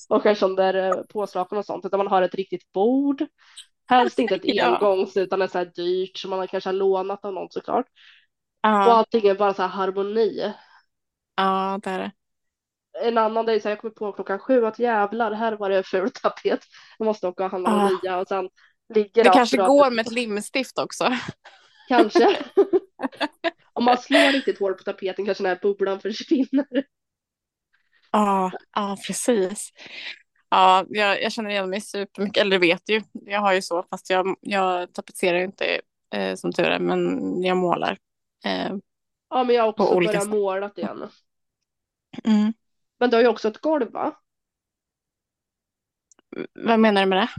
och 0.10 0.24
kanske 0.24 0.46
under 0.46 0.74
eh, 0.74 1.04
påslakan 1.10 1.58
och 1.58 1.66
sånt. 1.66 1.86
Utan 1.86 1.98
man 1.98 2.08
har 2.08 2.22
ett 2.22 2.36
riktigt 2.36 2.72
bord. 2.72 3.26
Helst 3.88 4.20
inte 4.20 4.36
ett 4.36 4.46
Ja. 4.48 4.66
engångs 4.76 5.18
utan 5.18 5.42
ett 5.42 5.52
så 5.52 5.58
här 5.58 5.72
dyrt 5.76 6.18
som 6.18 6.30
man 6.30 6.48
kanske 6.48 6.70
har 6.70 6.74
lånat 6.76 7.26
av 7.26 7.34
någon 7.34 7.52
såklart. 7.52 7.86
Och 8.86 8.92
Ja, 8.92 8.94
allting 8.94 9.28
är 9.28 9.36
bara 9.36 9.54
så 9.54 9.62
här 9.62 9.70
harmoni. 9.70 10.54
ja 11.36 11.80
det 11.84 11.90
är 11.90 12.00
det. 12.00 12.12
En 13.02 13.18
annan 13.18 13.48
här, 13.48 13.62
jag 13.64 13.80
kommer 13.80 13.94
på 13.94 14.12
klockan 14.12 14.40
sju 14.40 14.66
att 14.66 14.80
jävlar, 14.80 15.32
här 15.32 15.52
var 15.54 15.70
det 15.70 15.84
ful 15.84 16.12
tapet. 16.12 16.60
Jag 16.98 17.06
måste 17.06 17.28
åka 17.28 17.46
och 17.46 17.52
handla 17.52 17.70
Ja. 17.70 18.00
nya 18.04 18.20
och 18.20 18.28
sen 18.28 18.50
ligger 18.94 19.24
Det 19.24 19.30
kanske 19.30 19.58
går 19.58 19.92
med 19.92 20.08
ett 20.08 20.14
limstift 20.14 20.80
också. 20.80 21.12
Kanske. 21.88 22.38
Om 23.74 23.86
man 23.86 23.98
slår 23.98 24.32
riktigt 24.32 24.60
hårt 24.60 24.78
på 24.78 24.84
tapeten 24.84 25.26
kanske 25.26 25.44
den 25.44 25.50
här 25.50 25.60
bubblan 25.62 26.00
försvinner. 26.00 26.68
Ja, 28.12 28.52
ja 28.76 28.98
precis. 29.08 29.70
Ja, 30.50 30.86
jag, 30.90 31.22
jag 31.22 31.32
känner 31.32 31.50
igen 31.50 31.70
mig 31.70 31.82
supermycket, 31.82 32.42
eller 32.42 32.60
vet 32.60 32.90
ju. 32.90 33.02
Jag 33.12 33.40
har 33.40 33.54
ju 33.54 33.62
så, 33.62 33.84
fast 33.90 34.10
jag, 34.10 34.36
jag 34.42 34.94
tapetserar 34.94 35.40
inte 35.40 35.82
eh, 36.16 36.36
som 36.36 36.52
tur 36.54 36.66
är, 36.66 36.80
men 36.80 37.44
jag 37.44 37.58
målar. 37.58 37.98
Eh, 38.46 38.76
Ja, 39.30 39.44
men 39.44 39.56
jag 39.56 39.64
har 39.64 39.70
också 39.70 39.96
börjat 39.96 40.28
måla 40.28 40.72
igen. 40.76 41.10
mm. 42.24 42.54
Men 43.00 43.10
du 43.10 43.16
har 43.16 43.22
ju 43.22 43.28
också 43.28 43.48
ett 43.48 43.58
golv 43.62 43.92
va? 43.92 44.16
Vad 46.54 46.80
menar 46.80 47.02
du 47.02 47.08
med 47.08 47.18
det? 47.18 47.30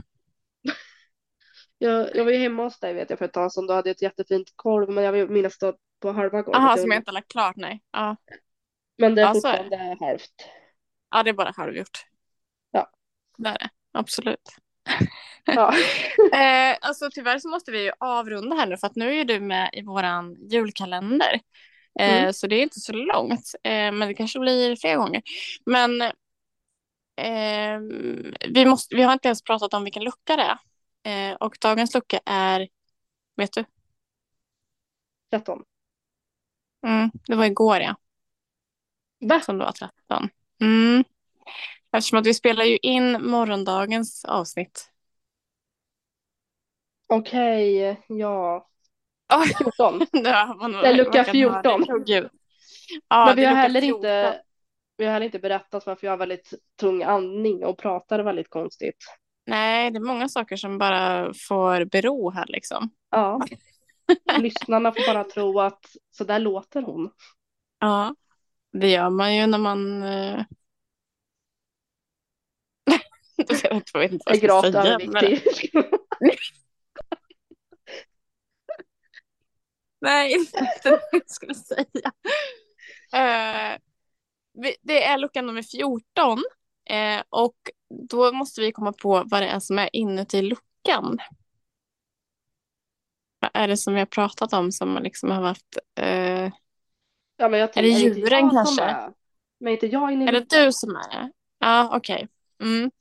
Jag, 1.77 2.15
jag 2.15 2.25
var 2.25 2.31
ju 2.31 2.37
hemma 2.37 2.63
hos 2.63 2.79
dig 2.79 2.93
vet 2.93 3.09
jag 3.09 3.19
för 3.19 3.25
ett 3.25 3.33
tag 3.33 3.51
sedan. 3.53 3.67
Du 3.67 3.73
hade 3.73 3.89
ett 3.91 4.01
jättefint 4.01 4.53
golv 4.55 4.89
men 4.89 5.03
jag 5.03 5.29
minnas 5.29 5.57
då 5.57 5.73
på 5.99 6.11
halva 6.11 6.41
golvet. 6.41 6.61
Jaha, 6.61 6.77
som 6.77 6.91
jag 6.91 6.99
inte 6.99 7.11
lagt 7.11 7.31
klart, 7.31 7.55
nej. 7.55 7.81
Ja, 7.91 8.15
Men 8.97 9.15
det 9.15 9.21
är 9.21 9.25
Ja, 9.25 9.33
så 9.35 9.47
är 9.47 9.51
det. 9.51 9.63
fortfarande 9.63 10.05
halvt. 10.05 10.33
ja 11.11 11.23
det 11.23 11.29
är 11.29 11.33
bara 11.33 11.51
halvgjort. 11.57 12.05
Ja. 12.71 12.91
Det 13.37 13.49
är 13.49 13.53
det, 13.53 13.69
absolut. 13.91 14.49
Ja. 15.45 15.73
Eh, 16.33 16.77
alltså 16.81 17.09
tyvärr 17.11 17.39
så 17.39 17.49
måste 17.49 17.71
vi 17.71 17.83
ju 17.83 17.91
avrunda 17.99 18.55
här 18.55 18.67
nu 18.67 18.77
för 18.77 18.87
att 18.87 18.95
nu 18.95 19.15
är 19.19 19.25
du 19.25 19.39
med 19.39 19.69
i 19.73 19.81
våran 19.81 20.35
julkalender. 20.49 21.39
Eh, 21.99 22.19
Mm. 22.19 22.33
Så 22.33 22.47
det 22.47 22.55
är 22.55 22.63
inte 22.63 22.79
så 22.79 22.93
långt, 22.93 23.55
eh, 23.63 23.91
men 23.91 23.99
det 23.99 24.13
kanske 24.13 24.39
blir 24.39 24.75
fler 24.75 24.97
gånger. 24.97 25.21
Men 25.65 26.01
eh, 27.15 27.79
vi, 28.49 28.65
måste, 28.65 28.95
vi 28.95 29.03
har 29.03 29.13
inte 29.13 29.27
ens 29.27 29.43
pratat 29.43 29.73
om 29.73 29.83
vilken 29.83 30.03
lucka 30.03 30.35
det 30.35 30.43
är. 30.43 30.57
Eh, 31.03 31.35
och 31.35 31.57
dagens 31.61 31.93
lucka 31.93 32.19
är, 32.25 32.67
vet 33.37 33.53
du? 33.53 33.65
13. 35.31 35.63
Mm, 36.87 37.11
det 37.27 37.35
var 37.35 37.45
igår 37.45 37.77
ja, 37.77 37.95
Va? 39.19 39.41
som 39.41 39.57
det 39.57 39.65
var 39.65 39.71
13. 39.71 40.29
Mm. 40.61 41.03
Eftersom 41.91 42.19
att 42.19 42.25
vi 42.25 42.33
spelar 42.33 42.63
ju 42.63 42.77
in 42.81 43.11
morgondagens 43.29 44.25
avsnitt. 44.25 44.91
Okej, 47.07 47.97
ja. 48.07 48.67
Oj, 49.31 49.53
14. 49.57 49.99
det 50.11 50.31
var 50.59 50.67
nog 50.67 50.81
Det 50.81 50.87
är 50.87 50.93
lucka 50.93 51.11
verkligen 51.11 51.53
14. 51.63 51.79
nördigt. 51.79 51.89
Åh, 51.89 52.03
gud. 52.05 52.29
Ja, 53.09 53.25
Men 53.25 53.35
vi 53.35 53.43
är 53.43 53.49
har 53.49 53.55
heller 53.55 53.81
14. 53.81 53.97
inte 53.97 54.41
vi 55.01 55.05
har 55.05 55.13
heller 55.13 55.25
inte 55.25 55.39
berättat 55.39 55.85
varför 55.85 56.07
jag 56.07 56.11
har 56.11 56.17
väldigt 56.17 56.53
tung 56.79 57.03
andning 57.03 57.65
och 57.65 57.77
pratar 57.77 58.19
väldigt 58.19 58.49
konstigt. 58.49 58.97
Nej, 59.45 59.91
det 59.91 59.97
är 59.97 60.01
många 60.01 60.29
saker 60.29 60.55
som 60.55 60.77
bara 60.77 61.33
får 61.33 61.85
bero 61.85 62.31
här 62.31 62.45
liksom. 62.47 62.89
Ja. 63.09 63.41
Lyssnarna 64.37 64.91
får 64.91 65.13
bara 65.13 65.23
tro 65.23 65.59
att 65.59 65.85
så 66.11 66.23
där 66.23 66.39
låter 66.39 66.81
hon. 66.81 67.11
Ja, 67.79 68.15
det 68.73 68.89
gör 68.89 69.09
man 69.09 69.35
ju 69.35 69.47
när 69.47 69.57
man... 69.57 70.03
eh, 70.03 70.43
jag 73.93 73.99
vet 73.99 74.11
inte 74.11 74.23
vad 74.25 74.35
är 74.35 74.37
jag 74.37 74.37
ska 74.37 74.47
gravt 74.47 74.71
säga. 74.71 74.97
Men... 74.97 75.15
överviktig. 75.15 75.71
Nej, 80.01 80.33
är 80.33 80.37
inte 80.39 80.59
det 80.83 80.99
jag 81.11 81.29
skulle 81.29 81.55
säga. 81.55 82.11
Vi- 84.53 84.75
det 84.81 85.03
är 85.03 85.17
lucka 85.17 85.41
nummer 85.41 85.61
14. 85.61 86.43
eh, 86.89 87.23
och 87.29 87.55
då 88.09 88.31
måste 88.31 88.61
vi 88.61 88.71
komma 88.71 88.93
på 88.93 89.23
vad 89.25 89.41
det 89.41 89.47
är 89.47 89.59
som 89.59 89.79
är 89.79 89.89
inuti 89.93 90.41
luckan. 90.41 91.17
Vad 93.39 93.51
är 93.53 93.67
det 93.67 93.77
som 93.77 93.93
vi 93.93 93.99
har 93.99 94.05
pratat 94.05 94.53
om 94.53 94.71
som 94.71 94.99
liksom 95.03 95.31
har 95.31 95.41
varit... 95.41 95.77
eh, 95.99 96.51
Ja, 97.37 97.49
men 97.49 97.59
jag 97.59 97.77
Är 97.77 97.81
det 97.81 97.87
djuren 97.89 98.49
som 98.49 98.49
kanske? 98.49 98.83
är- 98.83 99.13
Men 99.59 99.73
inte 99.73 99.87
jag 99.87 100.11
inne 100.11 100.25
i 100.25 100.27
är 100.27 100.31
det 100.31 100.49
du 100.65 100.71
som 100.73 100.95
är 100.95 101.09
det? 101.09 101.31
Ja, 101.59 101.97
okej. 101.97 102.27
Mm. 102.63 102.91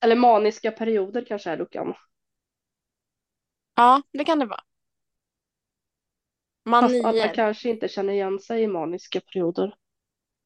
Eller 0.00 0.16
maniska 0.16 0.70
perioder 0.70 1.24
kanske 1.24 1.50
är 1.50 1.56
luckan. 1.56 1.94
Ja, 3.74 4.02
det 4.12 4.24
kan 4.24 4.38
det 4.38 4.46
vara. 4.46 4.62
Fast 6.64 7.04
alla 7.04 7.12
Manier. 7.12 7.34
kanske 7.34 7.70
inte 7.70 7.88
känner 7.88 8.12
igen 8.12 8.38
sig 8.40 8.62
i 8.62 8.66
maniska 8.66 9.20
perioder. 9.20 9.74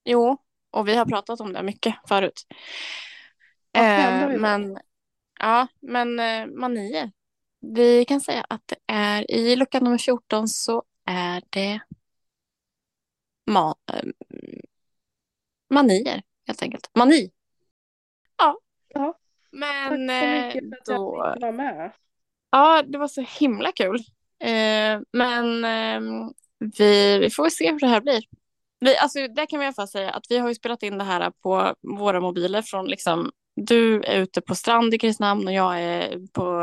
Jo, 0.04 0.37
och 0.70 0.88
vi 0.88 0.96
har 0.96 1.04
pratat 1.04 1.40
om 1.40 1.52
det 1.52 1.62
mycket 1.62 1.94
förut. 2.09 2.46
Snälla 3.72 4.33
Eh, 4.33 4.40
men 4.40 4.78
ja, 5.40 5.66
men 5.81 6.20
eh, 6.20 6.46
manier. 6.46 7.12
Vi 7.61 8.04
kan 8.04 8.20
säga 8.20 8.46
att 8.48 8.62
det 8.66 8.76
är 8.87 9.31
i 9.31 9.57
lucka 9.57 9.81
nummer 9.81 9.98
14 9.98 10.48
så 10.48 10.83
är 11.04 11.42
det 11.50 11.81
ma 13.46 13.74
eh, 13.92 14.02
manier 15.70 16.22
helt 16.46 16.62
enkelt. 16.62 16.90
Mani. 16.94 17.31
Ja. 18.38 18.59
Ja. 18.88 19.12
Tack 19.12 19.20
Men 19.52 20.09
så 20.09 20.12
eh, 20.12 20.46
mycket 20.46 20.68
för 20.68 20.76
att 20.76 20.88
jag 20.88 20.96
då. 20.96 21.33
fick 21.35 21.42
vara 21.42 21.52
med. 21.52 21.92
Ja, 22.50 22.83
det 22.83 22.98
var 22.98 23.09
så 23.09 23.20
himla 23.40 23.72
kul. 23.72 23.98
Eh, 24.40 25.01
men 25.12 25.64
ehm, 25.64 26.33
vi, 26.79 27.18
vi 27.18 27.31
får 27.31 27.42
väl 27.42 27.53
se 27.53 27.72
hur 27.72 27.81
det 27.81 27.87
här 27.87 28.01
blir. 28.01 28.22
Vi, 28.81 28.96
alltså, 28.96 29.29
där 29.29 29.46
kan 29.46 29.59
vi 29.59 29.64
i 29.64 29.66
alla 29.66 29.74
fall 29.74 29.88
säga 29.88 30.11
att 30.11 30.24
vi 30.29 30.38
har 30.38 30.48
ju 30.48 30.55
spelat 30.55 30.83
in 30.83 30.98
det 30.98 31.05
här 31.05 31.31
på 31.31 31.74
våra 31.98 32.20
mobiler 32.20 32.62
från 32.62 32.87
liksom, 32.87 33.31
du 33.55 34.03
är 34.03 34.20
ute 34.20 34.40
på 34.40 34.55
strand 34.55 34.94
i 34.94 34.98
Kristinehamn 34.98 35.46
och 35.46 35.53
jag 35.53 35.83
är 35.83 36.18
på 36.33 36.62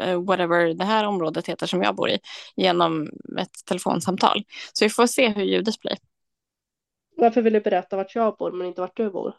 eh, 0.00 0.22
whatever 0.22 0.74
det 0.74 0.84
här 0.84 1.04
området 1.04 1.48
heter 1.48 1.66
som 1.66 1.82
jag 1.82 1.96
bor 1.96 2.10
i 2.10 2.18
genom 2.56 3.10
ett 3.38 3.64
telefonsamtal. 3.66 4.44
Så 4.72 4.84
vi 4.84 4.88
får 4.88 5.06
se 5.06 5.28
hur 5.28 5.42
ljudet 5.44 5.80
blir. 5.80 5.96
Varför 7.16 7.42
vill 7.42 7.52
du 7.52 7.60
berätta 7.60 7.96
vart 7.96 8.14
jag 8.14 8.36
bor 8.36 8.52
men 8.52 8.66
inte 8.66 8.80
vart 8.80 8.96
du 8.96 9.10
bor? 9.10 9.34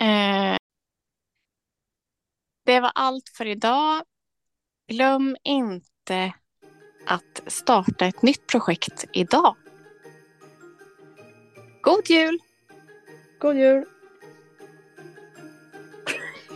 Eh, 0.00 0.56
det 2.64 2.80
var 2.80 2.92
allt 2.94 3.28
för 3.36 3.46
idag. 3.46 4.02
Glöm 4.88 5.36
inte 5.44 6.32
att 7.06 7.42
starta 7.46 8.06
ett 8.06 8.22
nytt 8.22 8.46
projekt 8.46 9.04
idag. 9.12 9.56
God 11.82 12.10
jul! 12.10 12.38
God 13.40 13.56
jul! 13.56 13.84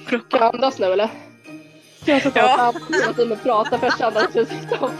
Kan 0.08 0.20
jag 0.30 0.54
andas 0.54 0.78
nu 0.78 0.86
eller? 0.86 1.10
Jag 2.04 2.20
ska 2.20 2.30
ta 2.30 2.38
Ja. 2.40 2.72
tiden 2.88 3.32
och 3.32 3.42
prata 3.42 3.78
för 3.78 3.86
jag 3.86 3.98
känner 3.98 4.24
att 4.24 4.34
jag 4.34 4.46
ska. 4.46 4.90